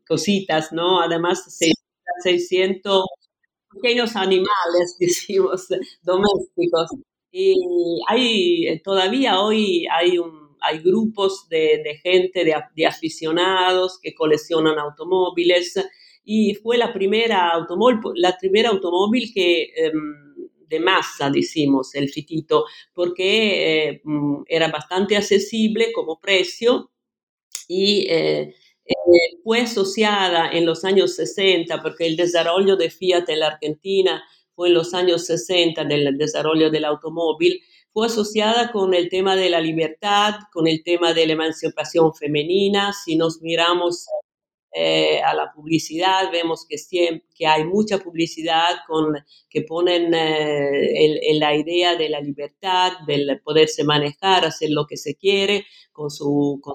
cositas, 0.09 0.73
¿no? 0.73 1.03
Además, 1.03 1.45
600 2.23 3.05
pequeños 3.75 4.17
animales, 4.17 4.97
decimos, 4.99 5.69
domésticos. 6.03 6.89
Y 7.31 7.55
hay, 8.09 8.81
todavía 8.83 9.41
hoy 9.41 9.87
hay, 9.93 10.17
un, 10.17 10.57
hay 10.63 10.79
grupos 10.79 11.47
de, 11.51 11.83
de 11.85 11.99
gente, 12.03 12.45
de, 12.45 12.55
de, 12.75 12.87
aficionados 12.87 13.99
que 14.01 14.15
coleccionan 14.15 14.79
automóviles 14.79 15.75
y 16.25 16.55
fue 16.55 16.79
la 16.79 16.93
primera 16.95 17.51
automóvil, 17.51 17.99
la 18.15 18.39
primera 18.39 18.71
automóvil 18.71 19.31
que 19.35 19.65
em, 19.77 20.34
de 20.75 20.81
masa, 20.81 21.31
decimos, 21.31 21.95
el 21.95 22.09
fitito, 22.11 22.65
porque 22.93 24.01
mm, 24.05 24.43
era 24.47 24.69
bastante 24.69 25.17
accesible 25.17 25.93
como 25.93 26.21
precio 26.21 26.91
y 27.69 28.07
fue 29.43 29.61
asociada 29.63 30.51
en 30.51 30.67
los 30.67 30.85
años 30.85 31.17
60, 31.17 31.81
porque 31.83 32.07
el 32.07 32.17
desarrollo 32.17 32.77
de 32.77 32.91
Fiat 32.91 33.29
en 33.29 33.41
la 33.41 33.49
Argentina 33.49 34.23
fue 34.55 34.69
en 34.69 34.75
los 34.75 34.95
años 34.95 35.27
60 35.27 35.85
del 35.85 36.19
desarrollo 36.19 36.71
del 36.71 36.85
automóvil, 36.85 37.61
fue 37.95 38.09
asociada 38.09 38.73
con 38.73 38.93
el 38.93 39.09
tema 39.09 39.37
de 39.37 39.49
la 39.49 39.61
libertad, 39.61 40.35
con 40.53 40.67
el 40.67 40.83
tema 40.83 41.15
de 41.15 41.29
la 41.29 41.35
emancipación 41.35 42.13
femenina. 42.13 42.93
Si 42.93 43.15
nos 43.15 43.41
miramos 43.41 44.07
eh, 44.77 45.23
a 45.23 45.35
la 45.35 45.53
publicidad, 45.53 46.33
vemos 46.33 46.67
que, 46.69 46.79
siempre, 46.79 47.25
que 47.33 47.47
hay 47.47 47.65
mucha 47.65 47.99
publicidad 47.99 48.79
con, 48.89 49.15
que 49.49 49.63
ponen 49.63 50.13
eh, 50.13 51.21
en 51.31 51.39
la 51.39 51.55
idea 51.55 51.95
de 51.95 52.09
la 52.09 52.21
libertad, 52.21 52.93
del 53.07 53.41
poderse 53.45 53.85
manejar, 53.85 54.45
hacer 54.45 54.71
lo 54.71 54.87
que 54.87 54.97
se 54.97 55.15
quiere 55.15 55.65
con 55.93 56.11
su, 56.11 56.59
con 56.63 56.75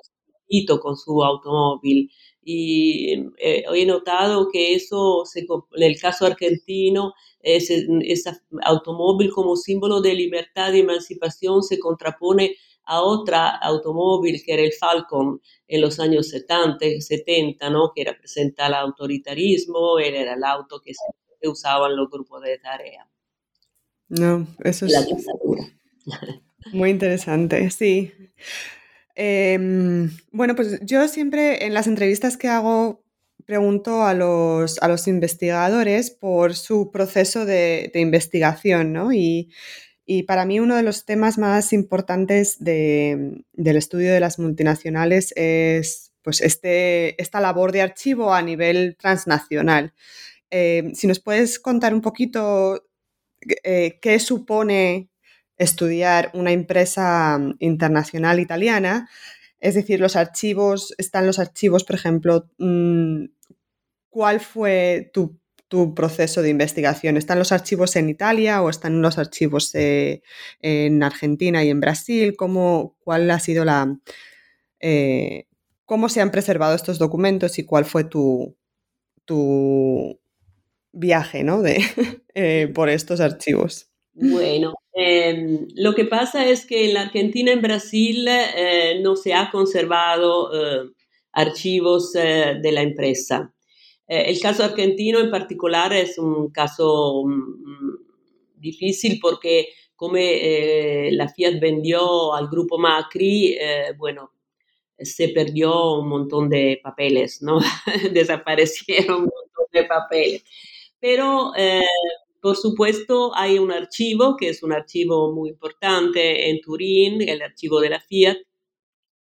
con 0.82 0.98
su 0.98 1.24
automóvil. 1.24 2.10
Y 2.42 3.14
eh, 3.38 3.64
he 3.74 3.86
notado 3.86 4.48
que 4.52 4.74
eso, 4.74 5.24
en 5.36 5.84
el 5.84 6.00
caso 6.00 6.26
argentino, 6.26 7.14
ese, 7.42 7.86
automóvil 8.64 9.32
como 9.32 9.56
símbolo 9.56 10.02
de 10.02 10.16
libertad 10.16 10.74
y 10.74 10.80
emancipación 10.80 11.64
se 11.64 11.80
contrapone 11.80 12.56
a 12.86 13.02
otra 13.02 13.50
automóvil 13.58 14.42
que 14.44 14.54
era 14.54 14.64
el 14.64 14.74
Falcon 14.74 15.42
en 15.68 15.82
los 15.82 16.00
años 16.00 16.30
70, 16.30 16.86
70 17.00 17.70
¿no? 17.70 17.92
que 17.96 18.04
representa 18.04 18.68
el 18.68 18.74
autoritarismo, 18.74 20.00
él 20.00 20.16
era 20.16 20.34
el 20.34 20.44
auto 20.44 20.82
que, 20.82 20.94
se, 20.94 21.48
usaban 21.48 21.96
los 21.96 22.10
grupos 22.10 22.42
de 22.44 22.58
tarea. 22.58 23.08
No, 24.10 24.48
eso 24.64 24.86
es... 24.86 25.08
Muy 26.74 26.90
interesante, 26.90 27.70
sí. 27.70 28.12
Em, 29.16 30.10
bueno, 30.32 30.56
pues 30.56 30.80
yo 30.82 31.08
siempre 31.08 31.66
en 31.66 31.74
las 31.74 31.88
entrevistas 31.88 32.38
que 32.38 32.48
hago 32.48 33.04
pregunto 33.46 34.04
a 34.04 34.14
los, 34.14 34.78
a 34.82 34.88
los 34.88 35.08
investigadores 35.08 36.12
por 36.12 36.54
su 36.56 36.92
proceso 36.92 37.46
de, 37.46 37.92
investigación, 37.96 38.94
¿no? 38.94 39.12
Y, 39.12 39.50
para 40.24 40.46
mí 40.46 40.60
uno 40.60 40.76
de 40.76 40.82
los 40.82 41.06
temas 41.06 41.38
más 41.38 41.72
importantes 41.72 42.58
del 42.60 43.46
estudio 43.56 44.12
de 44.12 44.20
las 44.20 44.40
multinacionales 44.40 45.34
es 45.36 46.12
pues 46.24 46.42
este, 46.42 47.22
esta 47.22 47.40
labor 47.40 47.72
de 47.72 47.82
archivo 47.82 48.34
a 48.34 48.42
nivel 48.42 48.98
transnacional. 49.00 49.94
Eh, 50.50 50.92
si 50.96 51.06
nos 51.06 51.20
puedes 51.20 51.60
contar 51.60 51.94
un 51.94 52.02
poquito 52.02 52.88
eh, 53.64 54.00
qué 54.02 54.20
supone 54.20 55.10
estudiar 55.58 56.32
una 56.34 56.54
empresa 56.54 57.40
internacional 57.60 58.40
italiana, 58.40 59.10
es 59.60 59.76
decir, 59.76 60.00
los 60.00 60.16
archivos, 60.16 60.96
están 60.98 61.28
los 61.28 61.38
archivos, 61.38 61.84
por 61.84 61.98
ejemplo, 61.98 62.50
mm, 62.58 63.26
¿cuál 64.10 64.40
fue 64.40 65.12
tu, 65.14 65.40
proceso 65.96 66.42
de 66.42 66.50
investigación? 66.50 67.18
¿Están 67.18 67.40
los 67.40 67.52
archivos 67.52 67.96
en 67.96 68.10
Italia 68.10 68.62
o 68.62 68.70
están 68.70 69.02
los 69.02 69.18
archivos 69.18 69.74
eh, 69.76 70.22
en 70.62 71.04
Argentina 71.04 71.64
y 71.64 71.70
en 71.70 71.80
Brasil? 71.80 72.36
¿Cómo, 72.36 72.96
¿Cuál 73.00 73.30
ha 73.32 73.40
sido 73.40 73.66
la... 73.66 73.98
Eh, 74.80 75.46
¿Cómo 75.86 76.10
se 76.10 76.22
han 76.22 76.32
preservado 76.32 76.76
estos 76.76 77.00
documentos 77.00 77.58
y 77.58 77.66
cuál 77.66 77.86
fue 77.86 78.04
tu, 78.04 78.56
tu 79.26 80.20
viaje 80.92 81.44
¿no? 81.44 81.62
de, 81.62 81.82
eh, 82.36 82.72
por 82.74 82.90
estos 82.90 83.20
archivos? 83.20 83.90
Bueno, 84.14 84.74
em, 84.94 85.68
lo 85.76 85.96
que 85.96 86.06
pasa 86.06 86.46
es 86.46 86.66
que 86.66 86.86
en 86.86 86.94
la 86.94 87.02
Argentina 87.04 87.52
y 87.52 87.54
en 87.54 87.62
Brasil 87.62 88.28
no 89.02 89.16
se 89.16 89.34
ha 89.34 89.50
conservado 89.50 90.52
archivos 91.32 92.14
de 92.14 92.72
la 92.72 92.82
empresa. 92.82 93.54
Eh, 94.10 94.32
el 94.32 94.40
caso 94.40 94.64
argentino 94.64 95.20
en 95.20 95.30
particular 95.30 95.94
es 95.94 96.18
un 96.18 96.50
caso 96.50 97.24
mm, 97.26 97.96
difícil 98.56 99.20
porque 99.22 99.70
como 99.96 100.16
eh, 100.18 101.10
la 101.12 101.30
Fiat 101.30 101.60
vendió 101.60 102.34
al 102.34 102.48
grupo 102.50 102.80
Macri, 102.80 103.58
eh, 103.60 103.94
bueno, 103.98 104.32
se 104.98 105.30
perdió 105.30 105.94
un 106.00 106.10
montón 106.10 106.50
de 106.50 106.80
papeles, 106.82 107.42
¿no? 107.42 107.60
Desaparecieron 108.14 109.18
un 109.18 109.22
montón 109.24 109.66
de 109.74 109.84
papeles. 109.84 110.44
Pero, 111.00 111.54
por 112.42 112.58
supuesto, 112.58 113.32
hay 113.36 113.60
un 113.60 113.72
archivo, 113.72 114.36
que 114.38 114.50
es 114.50 114.64
un 114.64 114.74
archivo 114.74 115.34
muy 115.34 115.50
importante 115.50 116.50
en 116.50 116.60
Turín, 116.62 117.22
el 117.22 117.42
archivo 117.42 117.80
de 117.80 117.90
la 117.90 118.02
Fiat, 118.02 118.38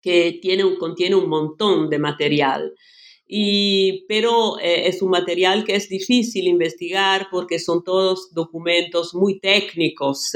que 0.01 0.39
tiene 0.41 0.63
contiene 0.77 1.15
un 1.15 1.29
montón 1.29 1.89
de 1.89 1.99
material 1.99 2.73
pero 4.07 4.57
eh, 4.59 4.87
es 4.87 5.01
un 5.01 5.09
material 5.09 5.65
que 5.65 5.75
es 5.75 5.89
difícil 5.89 6.47
investigar 6.47 7.27
porque 7.29 7.59
son 7.59 7.83
todos 7.83 8.33
documentos 8.33 9.13
muy 9.13 9.39
técnicos, 9.39 10.31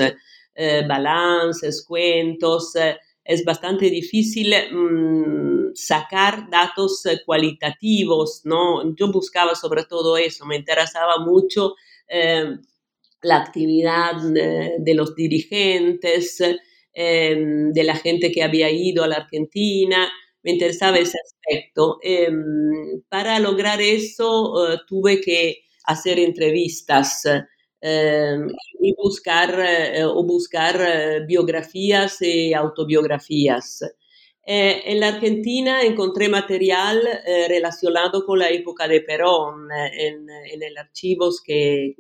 eh, 0.55 0.83
balances, 0.87 1.85
cuentos. 1.87 2.75
Eh, 2.75 2.97
es 3.23 3.45
bastante 3.45 3.89
difícil 3.89 4.53
mm, 4.71 5.73
sacar 5.73 6.49
datos 6.49 7.03
cualitativos, 7.25 8.41
¿no? 8.43 8.95
Yo 8.95 9.11
buscaba 9.11 9.55
sobre 9.55 9.85
todo 9.85 10.17
eso, 10.17 10.45
me 10.45 10.57
interesaba 10.57 11.19
mucho 11.19 11.75
la 13.21 13.37
actividad 13.37 14.15
de 14.21 14.93
los 14.95 15.15
dirigentes, 15.15 16.39
de 16.93 17.83
la 17.85 17.95
gente 17.95 18.33
que 18.33 18.43
había 18.43 18.69
ido 18.69 19.05
a 19.05 19.07
la 19.07 19.15
Argentina, 19.17 20.11
me 20.43 20.51
interesaba 20.51 20.97
ese 20.97 21.17
aspecto. 21.19 21.97
Em, 22.01 23.01
para 23.09 23.39
lograr 23.39 23.81
eso 23.81 24.73
eh, 24.73 24.79
tuve 24.87 25.21
que 25.21 25.63
hacer 25.85 26.19
entrevistas 26.19 27.23
em, 27.81 28.47
y 28.79 28.93
buscar, 28.95 29.59
eh, 29.59 30.03
o 30.05 30.23
buscar 30.23 30.75
eh, 30.81 31.25
biografías 31.25 32.21
y 32.21 32.53
autobiografías. 32.53 33.81
en 34.43 34.99
la 34.99 35.09
Argentina 35.09 35.83
encontré 35.83 36.27
material 36.27 36.99
relacionado 37.47 38.25
con 38.25 38.39
la 38.39 38.49
época 38.49 38.87
de 38.87 39.01
Perón 39.01 39.67
en, 39.71 40.27
en 40.29 40.63
el 40.63 40.77
archivos 40.77 41.41
que, 41.45 41.95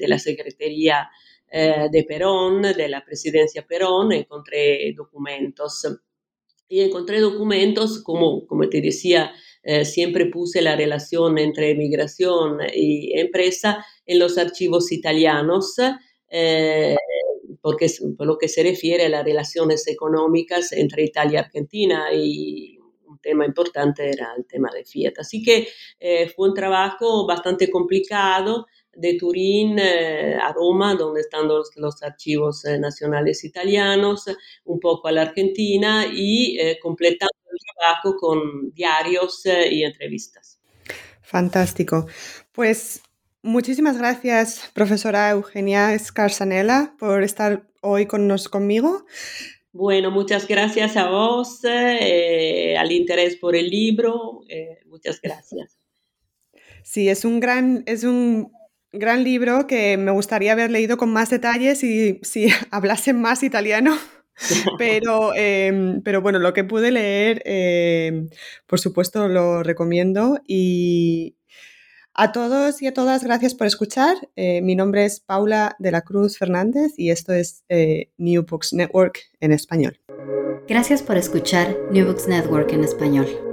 de 0.00 0.08
la 0.08 0.18
Secretaría 0.18 1.08
de 1.52 2.04
Perón, 2.08 2.62
de 2.62 2.88
la 2.88 3.04
presidencia 3.04 3.64
Perón, 3.66 4.12
encontré 4.12 4.92
documentos 4.94 5.86
y 6.68 6.80
encontré 6.80 7.20
documentos, 7.20 8.02
como, 8.02 8.46
como 8.46 8.68
te 8.68 8.80
decía, 8.80 9.32
eh, 9.62 9.84
siempre 9.84 10.26
puse 10.26 10.62
la 10.62 10.76
relación 10.76 11.38
entre 11.38 11.74
migración 11.74 12.58
y 12.74 13.18
empresa 13.18 13.84
en 14.04 14.18
los 14.18 14.38
archivos 14.38 14.92
italianos, 14.92 15.74
eh, 16.28 16.96
porque 17.60 17.88
por 18.16 18.26
lo 18.26 18.38
que 18.38 18.48
se 18.48 18.62
refiere 18.62 19.06
a 19.06 19.08
las 19.08 19.24
relaciones 19.24 19.86
económicas 19.88 20.72
entre 20.72 21.04
Italia 21.04 21.40
y 21.40 21.44
Argentina 21.44 22.04
y 22.12 22.78
un 23.06 23.18
tema 23.18 23.46
importante 23.46 24.08
era 24.10 24.34
el 24.36 24.46
tema 24.46 24.70
de 24.72 24.84
Fiat. 24.84 25.14
Así 25.18 25.42
que 25.42 25.68
eh, 25.98 26.28
fue 26.28 26.48
un 26.48 26.54
trabajo 26.54 27.26
bastante 27.26 27.70
complicado 27.70 28.66
de 28.96 29.14
Turín 29.14 29.78
eh, 29.78 30.34
a 30.34 30.52
Roma, 30.52 30.94
donde 30.94 31.20
están 31.20 31.46
los, 31.46 32.02
archivos 32.02 32.64
eh, 32.64 32.78
nacionales 32.78 33.44
italianos, 33.44 34.24
un 34.64 34.80
poco 34.80 35.08
a 35.08 35.12
la 35.12 35.22
Argentina 35.22 36.06
y 36.10 36.58
eh, 36.58 36.78
completando 36.82 37.32
el 37.50 37.58
trabajo 37.76 38.16
con 38.16 38.72
diarios 38.72 39.42
y 39.70 39.84
entrevistas. 39.84 40.58
Fantástico. 41.22 42.06
Pues 42.52 43.02
muchísimas 43.42 43.98
gracias, 43.98 44.70
profesora 44.74 45.30
Eugenia 45.30 45.94
Escarzanela, 45.94 46.94
por 46.98 47.22
estar 47.22 47.66
hoy 47.82 48.06
con 48.06 48.26
nos, 48.26 48.48
conmigo. 48.48 49.04
Bueno, 49.72 50.10
muchas 50.10 50.48
gracias 50.48 50.96
a 50.96 51.10
vos, 51.10 51.60
al 51.64 52.92
interés 52.92 53.36
por 53.36 53.54
el 53.56 53.68
libro. 53.68 54.40
muchas 54.86 55.20
gracias. 55.20 55.76
Sí, 56.82 57.08
es 57.08 57.24
un 57.24 57.40
gran, 57.40 57.82
es 57.86 58.04
un 58.04 58.55
gran 58.98 59.24
libro 59.24 59.66
que 59.66 59.96
me 59.96 60.10
gustaría 60.10 60.52
haber 60.52 60.70
leído 60.70 60.96
con 60.96 61.12
más 61.12 61.30
detalles 61.30 61.82
y 61.84 62.20
si 62.22 62.48
hablasen 62.70 63.20
más 63.20 63.42
italiano. 63.42 63.96
Pero, 64.78 65.32
em, 65.34 66.02
pero 66.02 66.20
bueno, 66.20 66.38
lo 66.38 66.52
que 66.52 66.62
pude 66.62 66.90
leer, 66.90 67.40
em, 67.46 68.28
por 68.66 68.78
supuesto, 68.78 69.28
lo 69.28 69.62
recomiendo. 69.62 70.38
Y 70.46 71.36
a 72.12 72.32
todos 72.32 72.82
y 72.82 72.86
a 72.86 72.94
todas, 72.94 73.24
gracias 73.24 73.54
por 73.54 73.66
escuchar. 73.66 74.16
Eh, 74.36 74.60
mi 74.62 74.74
nombre 74.74 75.04
es 75.04 75.20
Paula 75.20 75.76
de 75.78 75.90
la 75.90 76.02
Cruz 76.02 76.38
Fernández 76.38 76.92
y 76.96 77.10
esto 77.10 77.32
es 77.32 77.64
eh, 77.68 78.10
New 78.18 78.44
Books 78.46 78.72
Network 78.72 79.20
en 79.40 79.52
español. 79.52 80.00
Gracias 80.68 81.02
por 81.02 81.16
escuchar 81.16 81.76
New 81.90 82.06
Books 82.06 82.26
Network 82.26 82.72
en 82.72 82.84
español. 82.84 83.45